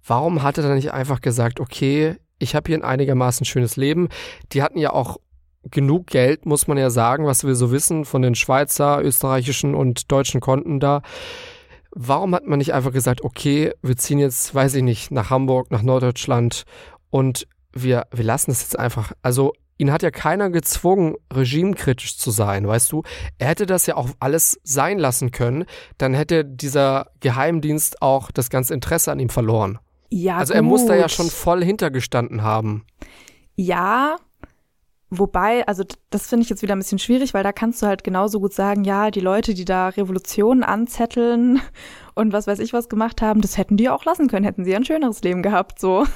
warum 0.05 0.41
hat 0.41 0.57
er 0.57 0.63
dann 0.63 0.75
nicht 0.75 0.93
einfach 0.93 1.21
gesagt, 1.21 1.59
okay, 1.59 2.15
ich 2.39 2.55
habe 2.55 2.67
hier 2.67 2.77
ein 2.77 2.83
einigermaßen 2.83 3.45
schönes 3.45 3.75
Leben. 3.75 4.09
Die 4.51 4.63
hatten 4.63 4.77
ja 4.77 4.93
auch 4.93 5.17
genug 5.63 6.07
Geld, 6.07 6.45
muss 6.45 6.67
man 6.67 6.77
ja 6.77 6.89
sagen, 6.89 7.25
was 7.25 7.45
wir 7.45 7.55
so 7.55 7.71
wissen 7.71 8.05
von 8.05 8.21
den 8.21 8.35
Schweizer, 8.35 9.01
österreichischen 9.03 9.75
und 9.75 10.11
deutschen 10.11 10.41
Konten 10.41 10.79
da. 10.79 11.01
Warum 11.91 12.35
hat 12.35 12.45
man 12.45 12.59
nicht 12.59 12.73
einfach 12.73 12.91
gesagt, 12.91 13.23
okay, 13.23 13.73
wir 13.81 13.97
ziehen 13.97 14.19
jetzt, 14.19 14.53
weiß 14.53 14.75
ich 14.75 14.83
nicht, 14.83 15.11
nach 15.11 15.29
Hamburg, 15.29 15.71
nach 15.71 15.81
Norddeutschland 15.81 16.63
und 17.09 17.47
wir, 17.73 18.07
wir 18.11 18.23
lassen 18.23 18.51
es 18.51 18.61
jetzt 18.61 18.77
einfach. 18.77 19.13
Also 19.21 19.53
ihn 19.77 19.91
hat 19.91 20.03
ja 20.03 20.11
keiner 20.11 20.49
gezwungen, 20.49 21.15
regimekritisch 21.33 22.17
zu 22.17 22.31
sein, 22.31 22.67
weißt 22.67 22.91
du? 22.91 23.03
Er 23.37 23.47
hätte 23.47 23.65
das 23.65 23.85
ja 23.85 23.95
auch 23.95 24.09
alles 24.19 24.59
sein 24.63 24.99
lassen 24.99 25.31
können, 25.31 25.65
dann 25.97 26.13
hätte 26.13 26.45
dieser 26.45 27.07
Geheimdienst 27.19 28.01
auch 28.01 28.31
das 28.31 28.49
ganze 28.49 28.73
Interesse 28.73 29.11
an 29.11 29.19
ihm 29.19 29.29
verloren. 29.29 29.79
Ja, 30.09 30.37
also 30.37 30.53
gut. 30.53 30.55
er 30.55 30.61
muss 30.63 30.85
da 30.85 30.95
ja 30.95 31.09
schon 31.09 31.29
voll 31.29 31.63
hintergestanden 31.63 32.41
haben. 32.41 32.85
Ja, 33.55 34.17
Wobei, 35.09 35.65
also 35.67 35.83
das 36.09 36.27
finde 36.27 36.43
ich 36.43 36.49
jetzt 36.49 36.61
wieder 36.61 36.75
ein 36.75 36.79
bisschen 36.79 36.99
schwierig, 36.99 37.33
weil 37.33 37.43
da 37.43 37.53
kannst 37.53 37.81
du 37.81 37.87
halt 37.87 38.03
genauso 38.03 38.41
gut 38.41 38.53
sagen, 38.53 38.83
ja, 38.83 39.09
die 39.09 39.21
Leute, 39.21 39.53
die 39.53 39.63
da 39.63 39.87
Revolutionen 39.87 40.63
anzetteln 40.63 41.61
und 42.15 42.33
was 42.33 42.47
weiß 42.47 42.59
ich 42.59 42.73
was 42.73 42.89
gemacht 42.89 43.21
haben, 43.21 43.41
das 43.41 43.57
hätten 43.57 43.77
die 43.77 43.89
auch 43.89 44.03
lassen 44.03 44.27
können, 44.27 44.45
hätten 44.45 44.65
sie 44.65 44.75
ein 44.75 44.85
schöneres 44.85 45.21
Leben 45.21 45.41
gehabt, 45.41 45.79
so. 45.79 46.05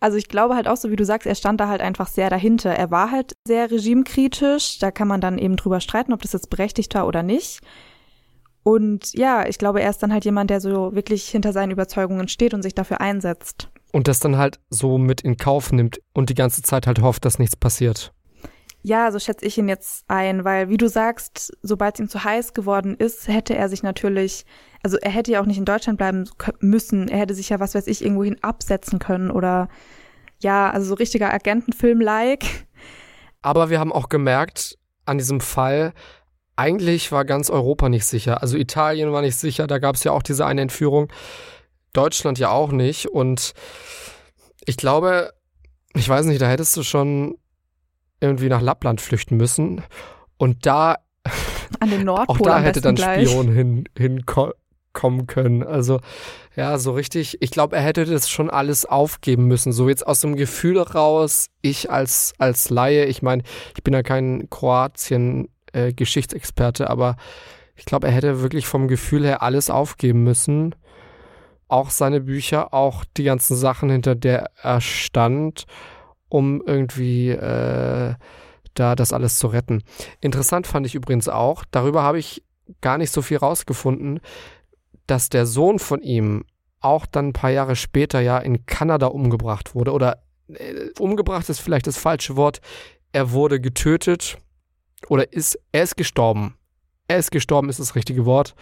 Also 0.00 0.18
ich 0.18 0.26
glaube 0.26 0.56
halt 0.56 0.66
auch 0.66 0.76
so, 0.76 0.90
wie 0.90 0.96
du 0.96 1.04
sagst, 1.04 1.28
er 1.28 1.36
stand 1.36 1.60
da 1.60 1.68
halt 1.68 1.80
einfach 1.80 2.08
sehr 2.08 2.28
dahinter. 2.28 2.70
Er 2.70 2.90
war 2.90 3.12
halt 3.12 3.36
sehr 3.46 3.70
regimekritisch, 3.70 4.80
da 4.80 4.90
kann 4.90 5.06
man 5.06 5.20
dann 5.20 5.38
eben 5.38 5.54
drüber 5.54 5.78
streiten, 5.78 6.12
ob 6.12 6.22
das 6.22 6.32
jetzt 6.32 6.50
berechtigt 6.50 6.92
war 6.96 7.06
oder 7.06 7.22
nicht. 7.22 7.60
Und 8.64 9.12
ja, 9.14 9.46
ich 9.46 9.58
glaube, 9.58 9.80
er 9.80 9.90
ist 9.90 10.02
dann 10.02 10.12
halt 10.12 10.24
jemand, 10.24 10.50
der 10.50 10.60
so 10.60 10.94
wirklich 10.94 11.28
hinter 11.28 11.52
seinen 11.52 11.70
Überzeugungen 11.70 12.26
steht 12.26 12.54
und 12.54 12.62
sich 12.62 12.74
dafür 12.74 13.00
einsetzt. 13.00 13.68
Und 13.92 14.08
das 14.08 14.20
dann 14.20 14.38
halt 14.38 14.58
so 14.70 14.98
mit 14.98 15.20
in 15.20 15.36
Kauf 15.36 15.70
nimmt 15.70 16.00
und 16.12 16.30
die 16.30 16.34
ganze 16.34 16.62
Zeit 16.62 16.86
halt 16.86 17.00
hofft, 17.00 17.24
dass 17.24 17.38
nichts 17.38 17.56
passiert. 17.56 18.12
Ja, 18.84 19.12
so 19.12 19.20
schätze 19.20 19.44
ich 19.46 19.56
ihn 19.58 19.68
jetzt 19.68 20.04
ein, 20.08 20.44
weil 20.44 20.68
wie 20.68 20.76
du 20.76 20.88
sagst, 20.88 21.56
sobald 21.62 21.94
es 21.94 22.00
ihm 22.00 22.08
zu 22.08 22.24
heiß 22.24 22.52
geworden 22.52 22.96
ist, 22.96 23.28
hätte 23.28 23.54
er 23.54 23.68
sich 23.68 23.84
natürlich, 23.84 24.44
also 24.82 24.96
er 24.96 25.12
hätte 25.12 25.30
ja 25.30 25.40
auch 25.40 25.46
nicht 25.46 25.58
in 25.58 25.64
Deutschland 25.64 25.98
bleiben 25.98 26.28
müssen. 26.58 27.06
Er 27.06 27.20
hätte 27.20 27.34
sich 27.34 27.50
ja, 27.50 27.60
was 27.60 27.76
weiß 27.76 27.86
ich, 27.86 28.02
irgendwohin 28.02 28.42
absetzen 28.42 28.98
können 28.98 29.30
oder 29.30 29.68
ja, 30.40 30.70
also 30.70 30.88
so 30.88 30.94
richtiger 30.94 31.32
Agentenfilm-like. 31.32 32.44
Aber 33.42 33.70
wir 33.70 33.78
haben 33.78 33.92
auch 33.92 34.08
gemerkt, 34.08 34.78
an 35.04 35.18
diesem 35.18 35.40
Fall, 35.40 35.92
eigentlich 36.56 37.12
war 37.12 37.24
ganz 37.24 37.50
Europa 37.50 37.88
nicht 37.88 38.06
sicher. 38.06 38.42
Also 38.42 38.56
Italien 38.56 39.12
war 39.12 39.22
nicht 39.22 39.36
sicher, 39.36 39.68
da 39.68 39.78
gab 39.78 39.94
es 39.94 40.04
ja 40.04 40.12
auch 40.12 40.22
diese 40.22 40.44
eine 40.44 40.60
Entführung. 40.60 41.12
Deutschland 41.92 42.38
ja 42.38 42.50
auch 42.50 42.72
nicht. 42.72 43.06
Und 43.06 43.52
ich 44.64 44.76
glaube, 44.76 45.32
ich 45.94 46.08
weiß 46.08 46.26
nicht, 46.26 46.40
da 46.40 46.48
hättest 46.48 46.76
du 46.76 46.82
schon 46.82 47.36
irgendwie 48.20 48.48
nach 48.48 48.62
Lappland 48.62 49.00
flüchten 49.00 49.36
müssen. 49.36 49.82
Und 50.36 50.66
da. 50.66 50.96
An 51.80 51.90
den 51.90 52.04
Nordpol. 52.04 52.36
auch 52.36 52.40
da 52.40 52.60
hätte 52.60 52.80
dann 52.80 52.96
Spion 52.96 53.52
hin, 53.52 53.84
hinkommen 53.96 55.26
können. 55.26 55.62
Also, 55.62 56.00
ja, 56.54 56.78
so 56.78 56.92
richtig. 56.92 57.38
Ich 57.40 57.50
glaube, 57.50 57.74
er 57.76 57.82
hätte 57.82 58.04
das 58.04 58.30
schon 58.30 58.50
alles 58.50 58.84
aufgeben 58.86 59.46
müssen. 59.46 59.72
So 59.72 59.88
jetzt 59.88 60.06
aus 60.06 60.20
dem 60.20 60.36
Gefühl 60.36 60.80
raus, 60.80 61.48
ich 61.60 61.90
als, 61.90 62.34
als 62.38 62.70
Laie, 62.70 63.06
ich 63.06 63.22
meine, 63.22 63.42
ich 63.76 63.82
bin 63.82 63.94
ja 63.94 64.02
kein 64.02 64.48
Kroatien-Geschichtsexperte, 64.50 66.84
äh, 66.84 66.88
aber 66.88 67.16
ich 67.74 67.86
glaube, 67.86 68.06
er 68.06 68.12
hätte 68.12 68.42
wirklich 68.42 68.66
vom 68.66 68.86
Gefühl 68.86 69.24
her 69.24 69.42
alles 69.42 69.70
aufgeben 69.70 70.24
müssen 70.24 70.74
auch 71.72 71.90
seine 71.90 72.20
Bücher, 72.20 72.74
auch 72.74 73.04
die 73.16 73.24
ganzen 73.24 73.56
Sachen, 73.56 73.88
hinter 73.88 74.14
der 74.14 74.50
er 74.62 74.80
stand, 74.82 75.64
um 76.28 76.62
irgendwie 76.66 77.30
äh, 77.30 78.14
da 78.74 78.94
das 78.94 79.12
alles 79.12 79.38
zu 79.38 79.46
retten. 79.46 79.82
Interessant 80.20 80.66
fand 80.66 80.86
ich 80.86 80.94
übrigens 80.94 81.28
auch, 81.28 81.64
darüber 81.70 82.02
habe 82.02 82.18
ich 82.18 82.42
gar 82.82 82.98
nicht 82.98 83.10
so 83.10 83.22
viel 83.22 83.38
rausgefunden, 83.38 84.20
dass 85.06 85.30
der 85.30 85.46
Sohn 85.46 85.78
von 85.78 86.02
ihm 86.02 86.44
auch 86.80 87.06
dann 87.06 87.28
ein 87.28 87.32
paar 87.32 87.50
Jahre 87.50 87.74
später 87.74 88.20
ja 88.20 88.38
in 88.38 88.66
Kanada 88.66 89.06
umgebracht 89.06 89.74
wurde. 89.74 89.92
Oder 89.92 90.22
äh, 90.48 90.90
umgebracht 90.98 91.48
ist 91.48 91.60
vielleicht 91.60 91.86
das 91.86 91.96
falsche 91.96 92.36
Wort. 92.36 92.60
Er 93.12 93.32
wurde 93.32 93.60
getötet 93.60 94.36
oder 95.08 95.32
ist, 95.32 95.58
er 95.72 95.84
ist 95.84 95.96
gestorben. 95.96 96.54
Er 97.08 97.18
ist 97.18 97.30
gestorben, 97.30 97.68
ist 97.68 97.80
das 97.80 97.94
richtige 97.94 98.26
Wort. 98.26 98.54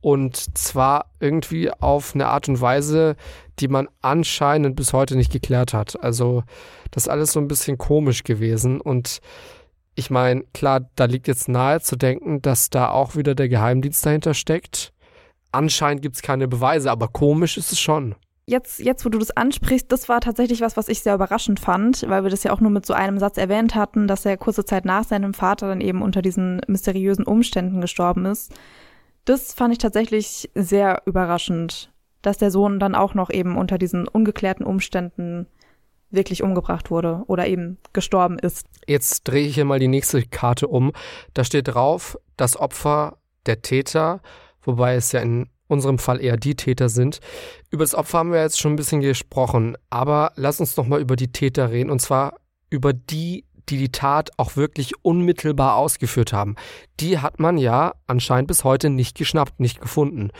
Und 0.00 0.56
zwar 0.56 1.10
irgendwie 1.20 1.70
auf 1.70 2.14
eine 2.14 2.28
Art 2.28 2.48
und 2.48 2.60
Weise, 2.60 3.16
die 3.58 3.68
man 3.68 3.88
anscheinend 4.02 4.76
bis 4.76 4.92
heute 4.92 5.16
nicht 5.16 5.32
geklärt 5.32 5.72
hat. 5.74 6.02
Also 6.02 6.44
das 6.90 7.04
ist 7.04 7.08
alles 7.08 7.32
so 7.32 7.40
ein 7.40 7.48
bisschen 7.48 7.78
komisch 7.78 8.22
gewesen. 8.22 8.80
Und 8.80 9.20
ich 9.94 10.10
meine, 10.10 10.44
klar, 10.52 10.88
da 10.94 11.06
liegt 11.06 11.26
jetzt 11.26 11.48
nahe 11.48 11.80
zu 11.80 11.96
denken, 11.96 12.42
dass 12.42 12.70
da 12.70 12.90
auch 12.90 13.16
wieder 13.16 13.34
der 13.34 13.48
Geheimdienst 13.48 14.04
dahinter 14.04 14.34
steckt. 14.34 14.92
Anscheinend 15.52 16.02
gibt 16.02 16.16
es 16.16 16.22
keine 16.22 16.48
Beweise, 16.48 16.90
aber 16.90 17.08
komisch 17.08 17.56
ist 17.56 17.72
es 17.72 17.80
schon. 17.80 18.14
Jetzt, 18.48 18.78
jetzt, 18.78 19.04
wo 19.04 19.08
du 19.08 19.18
das 19.18 19.32
ansprichst, 19.32 19.90
das 19.90 20.08
war 20.08 20.20
tatsächlich 20.20 20.60
was, 20.60 20.76
was 20.76 20.88
ich 20.88 21.00
sehr 21.00 21.16
überraschend 21.16 21.58
fand, 21.58 22.08
weil 22.08 22.22
wir 22.22 22.30
das 22.30 22.44
ja 22.44 22.52
auch 22.52 22.60
nur 22.60 22.70
mit 22.70 22.86
so 22.86 22.94
einem 22.94 23.18
Satz 23.18 23.38
erwähnt 23.38 23.74
hatten, 23.74 24.06
dass 24.06 24.24
er 24.24 24.36
kurze 24.36 24.64
Zeit 24.64 24.84
nach 24.84 25.02
seinem 25.02 25.34
Vater 25.34 25.66
dann 25.66 25.80
eben 25.80 26.00
unter 26.00 26.22
diesen 26.22 26.60
mysteriösen 26.68 27.24
Umständen 27.24 27.80
gestorben 27.80 28.24
ist. 28.26 28.52
Das 29.26 29.52
fand 29.52 29.72
ich 29.72 29.78
tatsächlich 29.78 30.50
sehr 30.54 31.02
überraschend, 31.04 31.92
dass 32.22 32.38
der 32.38 32.50
Sohn 32.50 32.78
dann 32.78 32.94
auch 32.94 33.12
noch 33.12 33.28
eben 33.28 33.58
unter 33.58 33.76
diesen 33.76 34.08
ungeklärten 34.08 34.64
Umständen 34.64 35.48
wirklich 36.10 36.44
umgebracht 36.44 36.90
wurde 36.92 37.24
oder 37.26 37.46
eben 37.48 37.78
gestorben 37.92 38.38
ist. 38.38 38.66
Jetzt 38.86 39.24
drehe 39.24 39.46
ich 39.48 39.56
hier 39.56 39.64
mal 39.64 39.80
die 39.80 39.88
nächste 39.88 40.22
Karte 40.22 40.68
um. 40.68 40.92
Da 41.34 41.42
steht 41.42 41.68
drauf, 41.68 42.16
das 42.36 42.56
Opfer 42.56 43.18
der 43.46 43.62
Täter, 43.62 44.20
wobei 44.62 44.94
es 44.94 45.10
ja 45.10 45.20
in 45.20 45.50
unserem 45.66 45.98
Fall 45.98 46.20
eher 46.20 46.36
die 46.36 46.54
Täter 46.54 46.88
sind. 46.88 47.18
Über 47.70 47.82
das 47.82 47.96
Opfer 47.96 48.18
haben 48.18 48.30
wir 48.30 48.40
jetzt 48.40 48.60
schon 48.60 48.74
ein 48.74 48.76
bisschen 48.76 49.00
gesprochen, 49.00 49.76
aber 49.90 50.30
lass 50.36 50.60
uns 50.60 50.76
noch 50.76 50.86
mal 50.86 51.00
über 51.00 51.16
die 51.16 51.32
Täter 51.32 51.72
reden 51.72 51.90
und 51.90 52.00
zwar 52.00 52.36
über 52.70 52.92
die, 52.92 53.44
die 53.68 53.78
die 53.78 53.90
Tat 53.90 54.30
auch 54.36 54.56
wirklich 54.56 54.92
unmittelbar 55.02 55.76
ausgeführt 55.76 56.32
haben. 56.32 56.56
Die 57.00 57.18
hat 57.18 57.40
man 57.40 57.58
ja 57.58 57.94
anscheinend 58.06 58.48
bis 58.48 58.64
heute 58.64 58.90
nicht 58.90 59.16
geschnappt, 59.16 59.60
nicht 59.60 59.80
gefunden. 59.80 60.30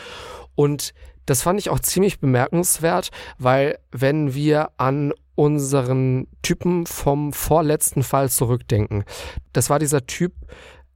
Und 0.54 0.94
das 1.26 1.42
fand 1.42 1.58
ich 1.58 1.70
auch 1.70 1.80
ziemlich 1.80 2.20
bemerkenswert, 2.20 3.10
weil 3.38 3.78
wenn 3.90 4.34
wir 4.34 4.70
an 4.76 5.12
unseren 5.34 6.28
Typen 6.42 6.86
vom 6.86 7.32
vorletzten 7.32 8.02
Fall 8.02 8.30
zurückdenken, 8.30 9.04
das 9.52 9.68
war 9.68 9.78
dieser 9.78 10.06
Typ 10.06 10.32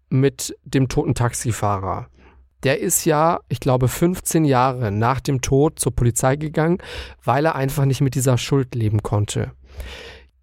mit 0.09 0.57
dem 0.65 0.89
toten 0.89 1.15
Taxifahrer. 1.15 2.09
Der 2.63 2.81
ist 2.81 3.05
ja, 3.07 3.41
ich 3.49 3.61
glaube, 3.61 3.89
15 3.89 4.45
Jahre 4.45 4.93
nach 4.93 5.21
dem 5.21 5.41
Tod 5.41 5.79
zur 5.79 5.95
Polizei 5.95 6.37
gegangen, 6.37 6.79
weil 7.25 7.47
er 7.47 7.55
einfach 7.55 7.85
nicht 7.85 8.01
mit 8.01 8.15
dieser 8.15 8.39
Schuld 8.39 8.75
leben 8.75 9.03
konnte. 9.03 9.53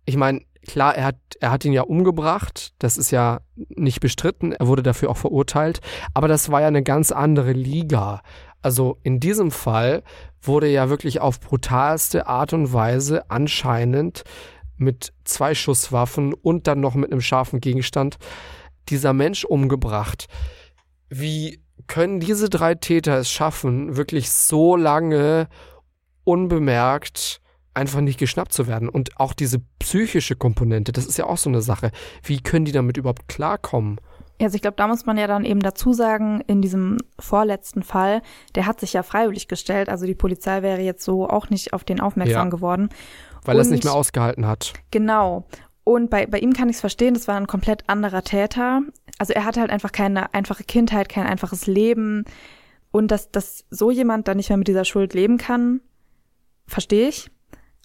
Ich 0.06 0.18
meine, 0.18 0.42
klar, 0.68 0.96
er 0.96 1.06
hat, 1.06 1.18
er 1.40 1.52
hat 1.52 1.66
ihn 1.66 1.74
ja 1.74 1.82
umgebracht, 1.84 2.74
das 2.80 2.98
ist 2.98 3.12
ja 3.12 3.40
nicht 3.70 4.00
bestritten, 4.00 4.52
er 4.52 4.68
wurde 4.68 4.84
dafür 4.84 5.10
auch 5.10 5.18
verurteilt, 5.18 5.80
aber 6.14 6.28
das 6.28 6.52
war 6.52 6.62
ja 6.62 6.68
eine 6.68 6.84
ganz 6.84 7.12
andere 7.12 7.54
Liga. 7.54 8.22
Also 8.62 8.98
in 9.04 9.20
diesem 9.20 9.52
Fall 9.52 10.04
wurde 10.42 10.68
ja 10.68 10.90
wirklich 10.90 11.22
auf 11.22 11.40
brutalste 11.40 12.28
Art 12.28 12.54
und 12.54 12.74
Weise 12.74 13.30
anscheinend 13.30 14.24
mit 14.76 15.14
zwei 15.24 15.56
Schusswaffen 15.56 16.34
und 16.34 16.68
dann 16.68 16.80
noch 16.80 16.96
mit 16.96 17.12
einem 17.12 17.22
scharfen 17.22 17.60
Gegenstand 17.60 18.18
dieser 18.90 19.14
Mensch 19.14 19.44
umgebracht. 19.44 20.28
Wie 21.10 21.62
können 21.88 22.20
diese 22.20 22.50
drei 22.50 22.76
Täter 22.76 23.18
es 23.18 23.32
schaffen, 23.32 23.96
wirklich 23.96 24.30
so 24.30 24.76
lange 24.76 25.48
unbemerkt 26.24 27.42
einfach 27.78 28.02
nicht 28.02 28.20
geschnappt 28.20 28.54
zu 28.54 28.68
werden? 28.68 28.90
Und 28.90 29.20
auch 29.20 29.34
diese 29.34 29.60
psychische 29.80 30.36
Komponente, 30.36 30.92
das 30.92 31.06
ist 31.06 31.18
ja 31.18 31.26
auch 31.26 31.38
so 31.38 31.50
eine 31.50 31.62
Sache. 31.62 31.92
Wie 32.24 32.42
können 32.42 32.66
die 32.66 32.72
damit 32.72 32.98
überhaupt 32.98 33.28
klarkommen? 33.28 34.00
Also 34.40 34.56
ich 34.56 34.62
glaube, 34.62 34.78
da 34.78 34.88
muss 34.88 35.06
man 35.06 35.18
ja 35.18 35.26
dann 35.26 35.46
eben 35.46 35.62
dazu 35.62 35.94
sagen, 35.94 36.42
in 36.46 36.62
diesem 36.62 36.98
vorletzten 37.20 37.82
Fall, 37.82 38.22
der 38.56 38.68
hat 38.68 38.80
sich 38.80 38.94
ja 38.94 39.02
freiwillig 39.02 39.48
gestellt. 39.48 39.90
Also 39.90 40.06
die 40.06 40.16
Polizei 40.16 40.62
wäre 40.62 40.82
jetzt 40.82 41.04
so 41.04 41.28
auch 41.28 41.50
nicht 41.50 41.74
auf 41.74 41.84
den 41.84 42.00
aufmerksam 42.00 42.48
ja, 42.48 42.50
geworden. 42.50 42.90
Weil 43.44 43.58
er 43.58 43.62
es 43.62 43.70
nicht 43.70 43.84
mehr 43.84 43.94
ausgehalten 43.94 44.46
hat. 44.46 44.74
Genau. 44.92 45.46
Und 45.84 46.10
bei, 46.10 46.26
bei 46.26 46.40
ihm 46.40 46.54
kann 46.54 46.70
ich 46.70 46.76
es 46.76 46.82
verstehen, 46.82 47.14
das 47.14 47.28
war 47.28 47.38
ein 47.38 47.48
komplett 47.48 47.90
anderer 47.90 48.22
Täter. 48.22 48.82
Also 49.18 49.34
er 49.34 49.46
hatte 49.46 49.62
halt 49.62 49.72
einfach 49.72 49.92
keine 49.92 50.34
einfache 50.34 50.66
Kindheit, 50.66 51.10
kein 51.10 51.26
einfaches 51.26 51.66
Leben. 51.66 52.26
Und 52.92 53.10
dass, 53.10 53.32
dass 53.32 53.66
so 53.70 53.90
jemand 53.90 54.28
dann 54.28 54.38
nicht 54.38 54.50
mehr 54.50 54.58
mit 54.58 54.68
dieser 54.68 54.86
Schuld 54.86 55.14
leben 55.14 55.38
kann, 55.38 55.82
verstehe 56.68 57.08
ich. 57.08 57.32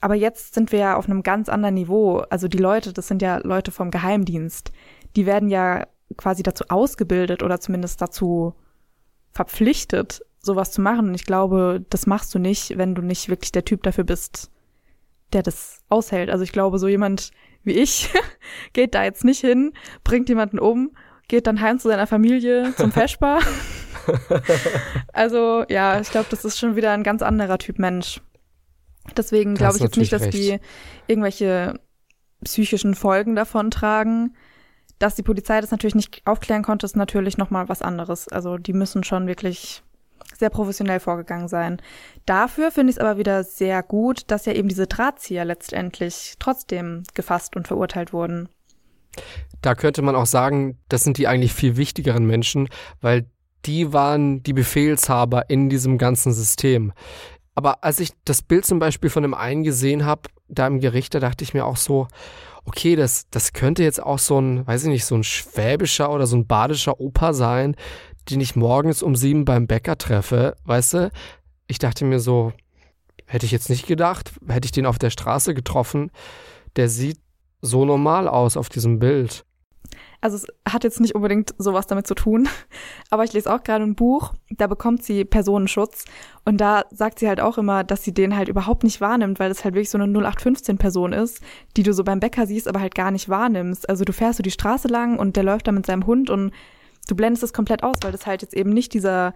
Aber 0.02 0.16
jetzt 0.16 0.52
sind 0.52 0.72
wir 0.72 0.80
ja 0.80 0.96
auf 0.96 1.06
einem 1.08 1.22
ganz 1.22 1.48
anderen 1.48 1.76
Niveau. 1.76 2.18
Also 2.28 2.48
die 2.48 2.58
Leute, 2.58 2.92
das 2.92 3.06
sind 3.06 3.22
ja 3.22 3.38
Leute 3.38 3.70
vom 3.70 3.92
Geheimdienst. 3.92 4.72
Die 5.14 5.26
werden 5.26 5.48
ja 5.48 5.86
quasi 6.16 6.42
dazu 6.42 6.64
ausgebildet 6.68 7.44
oder 7.44 7.60
zumindest 7.60 8.02
dazu 8.02 8.52
verpflichtet, 9.30 10.26
sowas 10.40 10.72
zu 10.72 10.80
machen. 10.82 11.08
Und 11.08 11.14
ich 11.14 11.24
glaube, 11.24 11.84
das 11.88 12.06
machst 12.06 12.34
du 12.34 12.40
nicht, 12.40 12.76
wenn 12.78 12.96
du 12.96 13.02
nicht 13.02 13.28
wirklich 13.28 13.52
der 13.52 13.64
Typ 13.64 13.84
dafür 13.84 14.02
bist, 14.02 14.50
der 15.32 15.44
das 15.44 15.78
aushält. 15.88 16.30
Also 16.30 16.42
ich 16.42 16.50
glaube, 16.50 16.80
so 16.80 16.88
jemand 16.88 17.30
wie 17.62 17.74
ich, 17.74 18.10
geht 18.72 18.96
da 18.96 19.04
jetzt 19.04 19.24
nicht 19.24 19.40
hin, 19.40 19.72
bringt 20.02 20.28
jemanden 20.28 20.58
um, 20.58 20.96
geht 21.28 21.46
dann 21.46 21.60
heim 21.60 21.78
zu 21.78 21.86
seiner 21.86 22.08
Familie 22.08 22.74
zum 22.76 22.90
Feschbar. 22.92 23.40
also 25.12 25.64
ja, 25.68 26.00
ich 26.00 26.10
glaube, 26.10 26.26
das 26.28 26.44
ist 26.44 26.58
schon 26.58 26.74
wieder 26.74 26.90
ein 26.90 27.04
ganz 27.04 27.22
anderer 27.22 27.58
Typ 27.58 27.78
Mensch. 27.78 28.20
Deswegen 29.16 29.54
glaube 29.54 29.76
ich 29.76 29.82
jetzt 29.82 29.96
nicht, 29.96 30.12
dass 30.12 30.22
recht. 30.22 30.34
die 30.34 30.58
irgendwelche 31.06 31.80
psychischen 32.44 32.94
Folgen 32.94 33.34
davon 33.34 33.70
tragen. 33.70 34.34
Dass 34.98 35.16
die 35.16 35.22
Polizei 35.22 35.60
das 35.60 35.72
natürlich 35.72 35.96
nicht 35.96 36.22
aufklären 36.24 36.62
konnte, 36.62 36.86
ist 36.86 36.96
natürlich 36.96 37.36
nochmal 37.36 37.68
was 37.68 37.82
anderes. 37.82 38.28
Also 38.28 38.56
die 38.58 38.72
müssen 38.72 39.02
schon 39.02 39.26
wirklich 39.26 39.82
sehr 40.38 40.50
professionell 40.50 41.00
vorgegangen 41.00 41.48
sein. 41.48 41.80
Dafür 42.26 42.70
finde 42.70 42.90
ich 42.90 42.96
es 42.96 43.00
aber 43.02 43.18
wieder 43.18 43.44
sehr 43.44 43.82
gut, 43.82 44.22
dass 44.28 44.46
ja 44.46 44.52
eben 44.52 44.68
diese 44.68 44.86
Drahtzieher 44.86 45.44
letztendlich 45.44 46.34
trotzdem 46.38 47.02
gefasst 47.14 47.56
und 47.56 47.66
verurteilt 47.66 48.12
wurden. 48.12 48.48
Da 49.60 49.74
könnte 49.74 50.02
man 50.02 50.16
auch 50.16 50.26
sagen, 50.26 50.78
das 50.88 51.04
sind 51.04 51.18
die 51.18 51.28
eigentlich 51.28 51.52
viel 51.52 51.76
wichtigeren 51.76 52.24
Menschen, 52.24 52.68
weil 53.00 53.26
die 53.66 53.92
waren 53.92 54.42
die 54.42 54.52
Befehlshaber 54.52 55.48
in 55.48 55.68
diesem 55.68 55.98
ganzen 55.98 56.32
System. 56.32 56.92
Aber 57.54 57.84
als 57.84 58.00
ich 58.00 58.10
das 58.24 58.42
Bild 58.42 58.64
zum 58.64 58.78
Beispiel 58.78 59.10
von 59.10 59.22
dem 59.22 59.34
einen 59.34 59.62
gesehen 59.62 60.04
habe, 60.04 60.22
da 60.48 60.66
im 60.66 60.80
Gericht, 60.80 61.14
da 61.14 61.20
dachte 61.20 61.44
ich 61.44 61.54
mir 61.54 61.66
auch 61.66 61.76
so, 61.76 62.08
okay, 62.64 62.96
das, 62.96 63.28
das 63.30 63.52
könnte 63.52 63.82
jetzt 63.82 64.02
auch 64.02 64.18
so 64.18 64.40
ein, 64.40 64.66
weiß 64.66 64.84
ich 64.84 64.88
nicht, 64.88 65.04
so 65.04 65.16
ein 65.16 65.24
schwäbischer 65.24 66.10
oder 66.10 66.26
so 66.26 66.36
ein 66.36 66.46
badischer 66.46 67.00
Opa 67.00 67.32
sein, 67.32 67.76
den 68.30 68.40
ich 68.40 68.56
morgens 68.56 69.02
um 69.02 69.16
sieben 69.16 69.44
beim 69.44 69.66
Bäcker 69.66 69.98
treffe, 69.98 70.56
weißt 70.64 70.94
du? 70.94 71.10
Ich 71.66 71.78
dachte 71.78 72.04
mir 72.04 72.20
so, 72.20 72.52
hätte 73.26 73.46
ich 73.46 73.52
jetzt 73.52 73.70
nicht 73.70 73.86
gedacht, 73.86 74.32
hätte 74.46 74.66
ich 74.66 74.72
den 74.72 74.86
auf 74.86 74.98
der 74.98 75.10
Straße 75.10 75.54
getroffen, 75.54 76.10
der 76.76 76.88
sieht 76.88 77.18
so 77.60 77.84
normal 77.84 78.28
aus 78.28 78.56
auf 78.56 78.68
diesem 78.68 78.98
Bild. 78.98 79.44
Also 80.22 80.36
es 80.36 80.46
hat 80.66 80.84
jetzt 80.84 81.00
nicht 81.00 81.14
unbedingt 81.14 81.52
sowas 81.58 81.86
damit 81.86 82.06
zu 82.06 82.14
tun, 82.14 82.48
aber 83.10 83.24
ich 83.24 83.32
lese 83.32 83.52
auch 83.52 83.62
gerade 83.62 83.84
ein 83.84 83.96
Buch, 83.96 84.32
da 84.50 84.68
bekommt 84.68 85.04
sie 85.04 85.24
Personenschutz 85.24 86.04
und 86.44 86.58
da 86.58 86.84
sagt 86.90 87.18
sie 87.18 87.28
halt 87.28 87.40
auch 87.40 87.58
immer, 87.58 87.84
dass 87.84 88.04
sie 88.04 88.14
den 88.14 88.36
halt 88.36 88.48
überhaupt 88.48 88.84
nicht 88.84 89.00
wahrnimmt, 89.00 89.40
weil 89.40 89.48
das 89.48 89.64
halt 89.64 89.74
wirklich 89.74 89.90
so 89.90 89.98
eine 89.98 90.04
0815 90.04 90.78
Person 90.78 91.12
ist, 91.12 91.42
die 91.76 91.82
du 91.82 91.92
so 91.92 92.04
beim 92.04 92.20
Bäcker 92.20 92.46
siehst, 92.46 92.68
aber 92.68 92.80
halt 92.80 92.94
gar 92.94 93.10
nicht 93.10 93.28
wahrnimmst. 93.28 93.90
Also 93.90 94.04
du 94.04 94.12
fährst 94.12 94.36
so 94.38 94.42
die 94.42 94.50
Straße 94.50 94.88
lang 94.88 95.18
und 95.18 95.36
der 95.36 95.42
läuft 95.42 95.66
da 95.66 95.72
mit 95.72 95.86
seinem 95.86 96.06
Hund 96.06 96.30
und 96.30 96.52
du 97.08 97.16
blendest 97.16 97.42
es 97.42 97.52
komplett 97.52 97.82
aus, 97.82 97.96
weil 98.02 98.12
das 98.12 98.24
halt 98.24 98.42
jetzt 98.42 98.54
eben 98.54 98.70
nicht 98.70 98.94
dieser 98.94 99.34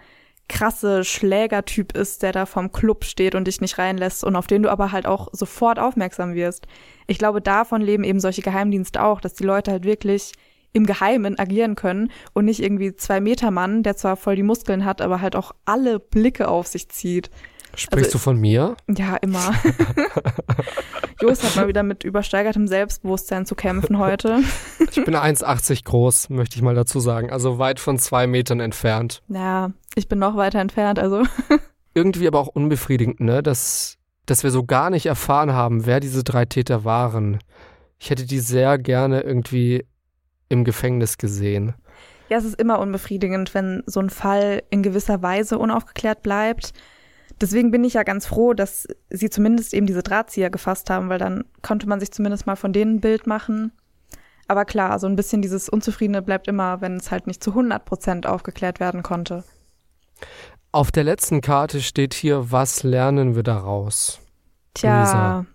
krasse 0.49 1.05
Schlägertyp 1.05 1.97
ist, 1.97 2.23
der 2.23 2.33
da 2.33 2.47
vom 2.47 2.71
Club 2.71 3.05
steht 3.05 3.35
und 3.35 3.49
dich 3.49 3.61
nicht 3.61 3.79
reinlässt 3.79 4.23
und 4.23 4.37
auf 4.37 4.47
den 4.47 4.63
du 4.63 4.71
aber 4.71 4.93
halt 4.93 5.07
auch 5.07 5.29
sofort 5.33 5.79
aufmerksam 5.79 6.35
wirst. 6.35 6.67
Ich 7.07 7.19
glaube, 7.19 7.41
davon 7.41 7.83
leben 7.83 8.05
eben 8.05 8.21
solche 8.21 8.43
Geheimdienste 8.43 9.03
auch, 9.03 9.21
dass 9.21 9.35
die 9.35 9.45
Leute 9.45 9.73
halt 9.73 9.85
wirklich 9.85 10.33
im 10.73 10.87
Geheimen 10.87 11.39
agieren 11.39 11.75
können 11.75 12.11
und 12.33 12.45
nicht 12.45 12.63
irgendwie 12.63 12.95
zwei 12.95 13.21
Meter 13.21 13.51
Mann, 13.51 13.83
der 13.83 13.97
zwar 13.97 14.17
voll 14.17 14.37
die 14.37 14.43
Muskeln 14.43 14.85
hat, 14.85 15.01
aber 15.01 15.21
halt 15.21 15.37
auch 15.37 15.53
alle 15.65 15.99
Blicke 15.99 16.49
auf 16.49 16.67
sich 16.67 16.89
zieht. 16.89 17.31
Sprichst 17.77 18.07
also, 18.07 18.19
du 18.19 18.19
von 18.19 18.39
mir? 18.39 18.77
Ja, 18.89 19.17
immer. 19.17 19.55
Jos 21.21 21.43
hat 21.43 21.57
mal 21.57 21.69
wieder 21.69 21.83
mit 21.83 22.05
übersteigertem 22.05 22.67
Selbstbewusstsein 22.67 23.45
zu 23.45 23.55
kämpfen 23.55 23.99
heute. 23.99 24.41
ich 24.79 25.05
bin 25.05 25.15
1,80 25.15 25.85
groß, 25.85 26.31
möchte 26.31 26.57
ich 26.57 26.63
mal 26.63 26.75
dazu 26.75 27.01
sagen. 27.01 27.31
Also 27.31 27.59
weit 27.59 27.79
von 27.79 27.99
zwei 27.99 28.27
Metern 28.27 28.61
entfernt. 28.61 29.23
Ja, 29.29 29.73
ich 29.95 30.09
bin 30.09 30.19
noch 30.19 30.37
weiter 30.37 30.59
entfernt, 30.59 30.99
also. 30.99 31.23
Irgendwie 31.95 32.27
aber 32.27 32.41
auch 32.41 32.49
unbefriedigend, 32.49 33.21
ne? 33.21 33.43
Dass, 33.43 33.99
dass 34.25 34.43
wir 34.43 34.51
so 34.51 34.65
gar 34.65 34.89
nicht 34.91 35.07
erfahren 35.07 35.53
haben, 35.53 35.87
wer 35.87 36.01
diese 36.01 36.25
drei 36.25 36.47
Täter 36.47 36.85
waren. 36.85 37.39
Ich 37.99 38.11
hätte 38.11 38.27
die 38.27 38.41
sehr 38.41 38.79
gerne 38.79 39.21
irgendwie 39.21 39.87
im 40.49 40.65
Gefängnis 40.65 41.19
gesehen. 41.19 41.75
Ja, 42.29 42.39
es 42.39 42.45
ist 42.45 42.61
immer 42.61 42.81
unbefriedigend, 42.81 43.55
wenn 43.55 43.83
so 43.87 44.01
ein 44.01 44.11
Fall 44.11 44.63
in 44.71 44.83
gewisser 44.83 45.23
Weise 45.23 45.59
unaufgeklärt 45.59 46.23
bleibt 46.23 46.73
deswegen 47.41 47.71
bin 47.71 47.85
ich 47.85 47.95
ja 47.95 48.03
ganz 48.03 48.27
froh, 48.27 48.55
dass 48.55 48.87
sie 49.11 49.31
zumindest 49.31 49.75
eben 49.75 49.87
diese 49.87 50.03
Drahtzieher 50.03 50.51
gefasst 50.51 50.91
haben, 50.91 51.09
weil 51.09 51.19
dann 51.19 51.45
konnte 51.63 51.89
man 51.89 52.01
sich 52.01 52.13
zumindest 52.13 52.47
mal 52.47 52.57
von 52.57 52.73
denen 52.73 52.97
ein 52.97 53.01
Bild 53.01 53.27
machen. 53.27 53.73
Aber 54.49 54.65
klar, 54.65 54.99
so 54.99 55.07
ein 55.07 55.17
bisschen 55.17 55.43
dieses 55.43 55.69
Unzufriedene 55.69 56.23
bleibt 56.23 56.47
immer, 56.47 56.81
wenn 56.81 56.97
es 56.97 57.11
halt 57.11 57.27
nicht 57.27 57.43
zu 57.43 57.51
100 57.51 57.85
Prozent 57.85 58.27
aufgeklärt 58.27 58.81
werden 58.81 59.03
konnte. 59.03 59.45
Auf 60.73 60.93
der 60.93 61.05
letzten 61.05 61.41
Karte 61.41 61.81
steht 61.81 62.15
hier, 62.15 62.53
was 62.53 62.83
lernen 62.83 63.35
wir 63.35 63.43
daraus? 63.43 64.21
Tja. 64.75 65.01
Luisa. 65.01 65.47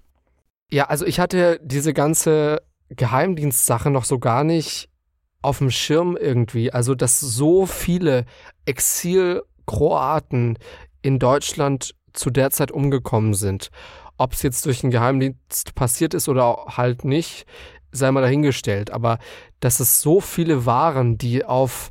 Ja, 0.71 0.85
also 0.85 1.05
ich 1.05 1.19
hatte 1.19 1.59
diese 1.63 1.93
ganze 1.93 2.61
Geheimdienstsache 2.95 3.89
noch 3.89 4.05
so 4.05 4.19
gar 4.19 4.43
nicht 4.43 4.89
auf 5.41 5.57
dem 5.57 5.71
Schirm 5.71 6.17
irgendwie. 6.17 6.71
Also, 6.71 6.95
dass 6.95 7.19
so 7.19 7.65
viele 7.65 8.25
Exil-Kroaten 8.65 10.57
in 11.01 11.19
Deutschland 11.19 11.95
zu 12.13 12.29
der 12.29 12.51
Zeit 12.51 12.71
umgekommen 12.71 13.33
sind. 13.33 13.69
Ob 14.17 14.33
es 14.33 14.43
jetzt 14.43 14.65
durch 14.65 14.81
den 14.81 14.91
Geheimdienst 14.91 15.73
passiert 15.73 16.13
ist 16.13 16.29
oder 16.29 16.65
halt 16.77 17.05
nicht, 17.05 17.45
sei 17.91 18.11
mal 18.11 18.21
dahingestellt. 18.21 18.91
Aber 18.91 19.17
dass 19.59 19.79
es 19.79 20.01
so 20.01 20.19
viele 20.19 20.65
waren, 20.65 21.17
die 21.17 21.43
auf, 21.43 21.89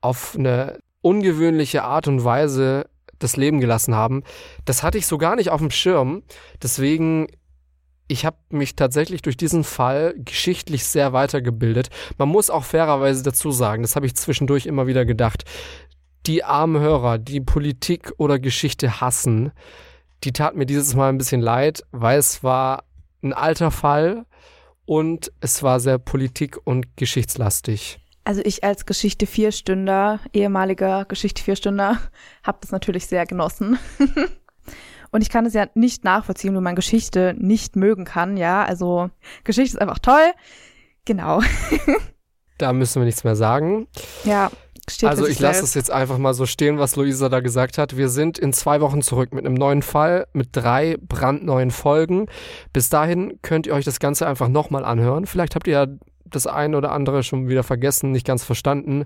auf 0.00 0.36
eine 0.38 0.78
ungewöhnliche 1.02 1.84
Art 1.84 2.08
und 2.08 2.24
Weise 2.24 2.86
das 3.18 3.36
Leben 3.36 3.60
gelassen 3.60 3.94
haben, 3.94 4.22
das 4.64 4.82
hatte 4.82 4.98
ich 4.98 5.06
so 5.06 5.18
gar 5.18 5.36
nicht 5.36 5.50
auf 5.50 5.60
dem 5.60 5.70
Schirm. 5.70 6.22
Deswegen 6.62 7.26
ich 8.08 8.24
habe 8.24 8.36
mich 8.50 8.76
tatsächlich 8.76 9.22
durch 9.22 9.36
diesen 9.36 9.64
Fall 9.64 10.14
geschichtlich 10.18 10.84
sehr 10.84 11.12
weitergebildet. 11.12 11.88
Man 12.18 12.28
muss 12.28 12.50
auch 12.50 12.64
fairerweise 12.64 13.22
dazu 13.22 13.50
sagen, 13.50 13.82
das 13.82 13.96
habe 13.96 14.06
ich 14.06 14.14
zwischendurch 14.14 14.66
immer 14.66 14.86
wieder 14.86 15.04
gedacht, 15.04 15.44
die 16.26 16.44
armen 16.44 16.80
Hörer, 16.80 17.18
die 17.18 17.40
Politik 17.40 18.12
oder 18.16 18.38
Geschichte 18.38 19.00
hassen, 19.00 19.52
die 20.24 20.32
tat 20.32 20.54
mir 20.54 20.66
dieses 20.66 20.94
Mal 20.94 21.08
ein 21.08 21.18
bisschen 21.18 21.40
leid, 21.40 21.82
weil 21.90 22.18
es 22.18 22.44
war 22.44 22.84
ein 23.22 23.32
alter 23.32 23.70
Fall 23.70 24.26
und 24.84 25.32
es 25.40 25.62
war 25.62 25.80
sehr 25.80 25.98
politik- 25.98 26.58
und 26.64 26.96
geschichtslastig. 26.96 27.98
Also 28.24 28.40
ich 28.44 28.62
als 28.62 28.86
Geschichte 28.86 29.26
Vierstünder, 29.26 30.20
ehemaliger 30.32 31.04
Geschichte 31.06 31.42
Vierstünder, 31.42 31.98
habe 32.44 32.58
das 32.60 32.70
natürlich 32.70 33.06
sehr 33.06 33.26
genossen. 33.26 33.78
Und 35.12 35.20
ich 35.20 35.28
kann 35.28 35.46
es 35.46 35.54
ja 35.54 35.66
nicht 35.74 36.04
nachvollziehen, 36.04 36.54
wenn 36.56 36.62
man 36.62 36.74
Geschichte 36.74 37.34
nicht 37.38 37.76
mögen 37.76 38.04
kann, 38.04 38.36
ja. 38.36 38.64
Also 38.64 39.10
Geschichte 39.44 39.76
ist 39.76 39.80
einfach 39.80 40.00
toll. 40.00 40.32
Genau. 41.04 41.42
da 42.58 42.72
müssen 42.72 43.00
wir 43.00 43.06
nichts 43.06 43.22
mehr 43.22 43.36
sagen. 43.36 43.86
Ja. 44.24 44.50
Steht 44.90 45.08
also 45.08 45.28
ich 45.28 45.38
lasse 45.38 45.62
es 45.62 45.74
jetzt 45.74 45.92
einfach 45.92 46.18
mal 46.18 46.34
so 46.34 46.44
stehen, 46.44 46.78
was 46.78 46.96
Luisa 46.96 47.28
da 47.28 47.38
gesagt 47.38 47.78
hat. 47.78 47.96
Wir 47.96 48.08
sind 48.08 48.38
in 48.38 48.52
zwei 48.52 48.80
Wochen 48.80 49.00
zurück 49.00 49.32
mit 49.32 49.46
einem 49.46 49.54
neuen 49.54 49.82
Fall, 49.82 50.26
mit 50.32 50.48
drei 50.52 50.96
brandneuen 51.00 51.70
Folgen. 51.70 52.26
Bis 52.72 52.88
dahin 52.88 53.38
könnt 53.42 53.68
ihr 53.68 53.74
euch 53.74 53.84
das 53.84 54.00
Ganze 54.00 54.26
einfach 54.26 54.48
nochmal 54.48 54.84
anhören. 54.84 55.26
Vielleicht 55.26 55.54
habt 55.54 55.68
ihr 55.68 55.72
ja 55.72 55.86
das 56.24 56.48
eine 56.48 56.76
oder 56.76 56.90
andere 56.90 57.22
schon 57.22 57.48
wieder 57.48 57.62
vergessen, 57.62 58.10
nicht 58.10 58.26
ganz 58.26 58.42
verstanden. 58.42 59.04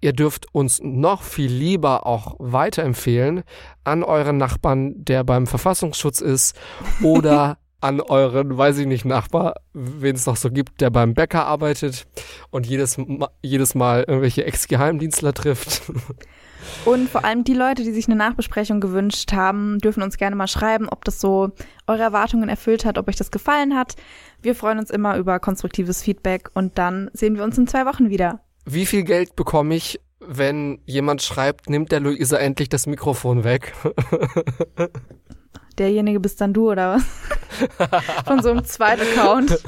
Ihr 0.00 0.12
dürft 0.12 0.46
uns 0.54 0.80
noch 0.82 1.22
viel 1.22 1.50
lieber 1.50 2.06
auch 2.06 2.36
weiterempfehlen 2.38 3.42
an 3.84 4.02
euren 4.02 4.38
Nachbarn, 4.38 5.04
der 5.04 5.24
beim 5.24 5.46
Verfassungsschutz 5.46 6.20
ist 6.20 6.56
oder 7.02 7.58
an 7.80 8.00
euren, 8.00 8.56
weiß 8.56 8.78
ich 8.78 8.86
nicht, 8.86 9.04
Nachbar, 9.04 9.54
wen 9.72 10.14
es 10.14 10.26
noch 10.26 10.36
so 10.36 10.50
gibt, 10.50 10.80
der 10.80 10.90
beim 10.90 11.14
Bäcker 11.14 11.46
arbeitet 11.46 12.06
und 12.50 12.66
jedes, 12.66 12.98
jedes 13.42 13.74
Mal 13.74 14.04
irgendwelche 14.06 14.44
Ex-Geheimdienstler 14.44 15.32
trifft. 15.32 15.82
Und 16.84 17.08
vor 17.08 17.24
allem 17.24 17.42
die 17.42 17.54
Leute, 17.54 17.82
die 17.82 17.92
sich 17.92 18.06
eine 18.06 18.16
Nachbesprechung 18.16 18.80
gewünscht 18.80 19.32
haben, 19.32 19.78
dürfen 19.78 20.02
uns 20.02 20.18
gerne 20.18 20.36
mal 20.36 20.46
schreiben, 20.46 20.90
ob 20.90 21.04
das 21.06 21.18
so 21.18 21.52
eure 21.86 22.02
Erwartungen 22.02 22.50
erfüllt 22.50 22.84
hat, 22.84 22.98
ob 22.98 23.08
euch 23.08 23.16
das 23.16 23.30
gefallen 23.30 23.74
hat. 23.74 23.96
Wir 24.42 24.54
freuen 24.54 24.78
uns 24.78 24.90
immer 24.90 25.16
über 25.16 25.40
konstruktives 25.40 26.02
Feedback 26.02 26.50
und 26.54 26.76
dann 26.76 27.10
sehen 27.14 27.36
wir 27.36 27.44
uns 27.44 27.56
in 27.56 27.66
zwei 27.66 27.86
Wochen 27.86 28.10
wieder. 28.10 28.40
Wie 28.72 28.86
viel 28.86 29.02
Geld 29.02 29.34
bekomme 29.34 29.74
ich, 29.74 30.00
wenn 30.20 30.80
jemand 30.86 31.22
schreibt, 31.22 31.68
nimmt 31.68 31.90
der 31.90 31.98
Luisa 31.98 32.36
endlich 32.36 32.68
das 32.68 32.86
Mikrofon 32.86 33.42
weg? 33.42 33.72
Derjenige 35.78 36.20
bist 36.20 36.40
dann 36.40 36.52
du, 36.52 36.70
oder 36.70 36.94
was? 36.94 37.04
Von 38.26 38.42
so 38.42 38.50
einem 38.50 38.64
zweiten 38.64 39.02
Account. 39.02 39.58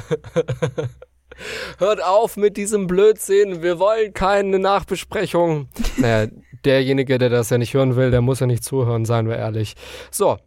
Hört 1.79 2.05
auf 2.05 2.37
mit 2.37 2.57
diesem 2.57 2.87
Blödsinn, 2.87 3.63
wir 3.63 3.81
wollen 3.81 4.15
keine 4.15 4.59
Nachbesprechung. 4.59 5.69
Naja, 5.97 6.31
derjenige, 6.65 7.19
der 7.19 7.29
das 7.29 7.51
ja 7.51 7.59
nicht 7.59 7.75
hören 7.75 7.97
will, 7.97 8.13
der 8.13 8.21
muss 8.21 8.39
ja 8.39 8.47
nicht 8.47 8.63
zuhören, 8.63 9.05
seien 9.05 9.29
wir 9.29 9.37
ehrlich. 9.37 9.75
So, 10.11 10.39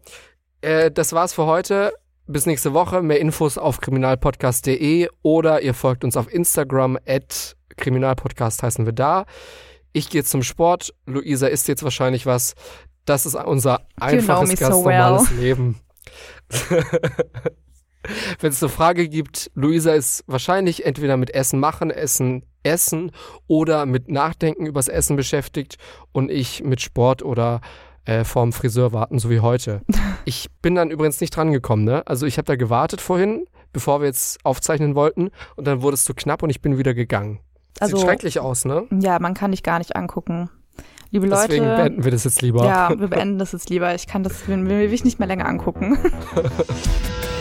äh, 0.62 0.90
das 0.90 1.12
war's 1.12 1.34
für 1.34 1.44
heute. 1.44 1.92
Bis 2.26 2.46
nächste 2.46 2.72
Woche. 2.72 3.02
Mehr 3.02 3.20
Infos 3.20 3.58
auf 3.58 3.80
kriminalpodcast.de 3.80 5.08
oder 5.22 5.60
ihr 5.60 5.74
folgt 5.74 6.04
uns 6.04 6.16
auf 6.16 6.32
Instagram 6.32 6.98
at 7.06 7.55
Kriminalpodcast 7.76 8.62
heißen 8.62 8.86
wir 8.86 8.92
da. 8.92 9.26
Ich 9.92 10.10
gehe 10.10 10.24
zum 10.24 10.42
Sport. 10.42 10.94
Luisa 11.06 11.46
isst 11.46 11.68
jetzt 11.68 11.82
wahrscheinlich 11.82 12.26
was. 12.26 12.54
Das 13.04 13.24
ist 13.26 13.34
unser 13.34 13.86
einfaches, 13.98 14.50
you 14.50 14.56
know 14.56 14.68
ganz 14.68 14.74
so 14.74 14.82
normales 14.82 15.30
well. 15.30 15.38
Leben. 15.38 15.80
Wenn 18.40 18.50
es 18.50 18.62
eine 18.62 18.70
Frage 18.70 19.08
gibt, 19.08 19.50
Luisa 19.54 19.92
ist 19.92 20.22
wahrscheinlich 20.26 20.84
entweder 20.86 21.16
mit 21.16 21.34
Essen 21.34 21.58
machen, 21.58 21.90
Essen 21.90 22.44
essen 22.66 23.12
oder 23.46 23.86
mit 23.86 24.10
Nachdenken 24.10 24.66
übers 24.66 24.88
Essen 24.88 25.16
beschäftigt 25.16 25.76
und 26.12 26.30
ich 26.30 26.62
mit 26.62 26.80
Sport 26.80 27.22
oder 27.22 27.60
äh, 28.04 28.24
vorm 28.24 28.52
Friseur 28.52 28.92
warten, 28.92 29.18
so 29.18 29.30
wie 29.30 29.40
heute. 29.40 29.82
Ich 30.28 30.48
bin 30.60 30.74
dann 30.74 30.90
übrigens 30.90 31.20
nicht 31.20 31.36
dran 31.36 31.52
gekommen, 31.52 31.84
ne? 31.84 32.04
Also 32.08 32.26
ich 32.26 32.36
habe 32.36 32.46
da 32.46 32.56
gewartet 32.56 33.00
vorhin, 33.00 33.46
bevor 33.72 34.00
wir 34.00 34.08
jetzt 34.08 34.44
aufzeichnen 34.44 34.96
wollten 34.96 35.30
und 35.54 35.68
dann 35.68 35.82
wurde 35.82 35.94
es 35.94 36.04
zu 36.04 36.14
knapp 36.14 36.42
und 36.42 36.50
ich 36.50 36.60
bin 36.60 36.78
wieder 36.78 36.94
gegangen. 36.94 37.38
Also, 37.80 37.96
Sieht 37.96 38.06
schrecklich 38.06 38.40
aus, 38.40 38.64
ne? 38.64 38.84
Ja, 38.90 39.18
man 39.18 39.34
kann 39.34 39.50
dich 39.50 39.62
gar 39.62 39.78
nicht 39.78 39.96
angucken. 39.96 40.50
Liebe 41.10 41.26
Leute. 41.26 41.48
Deswegen 41.48 41.64
beenden 41.66 42.04
wir 42.04 42.10
das 42.10 42.24
jetzt 42.24 42.42
lieber. 42.42 42.64
Ja, 42.64 42.90
wir 42.98 43.08
beenden 43.08 43.38
das 43.38 43.52
jetzt 43.52 43.70
lieber. 43.70 43.94
Ich 43.94 44.06
kann 44.06 44.22
das, 44.22 44.48
will, 44.48 44.66
will 44.66 44.92
ich 44.92 45.04
nicht 45.04 45.18
mehr 45.18 45.28
länger 45.28 45.46
angucken. 45.46 45.98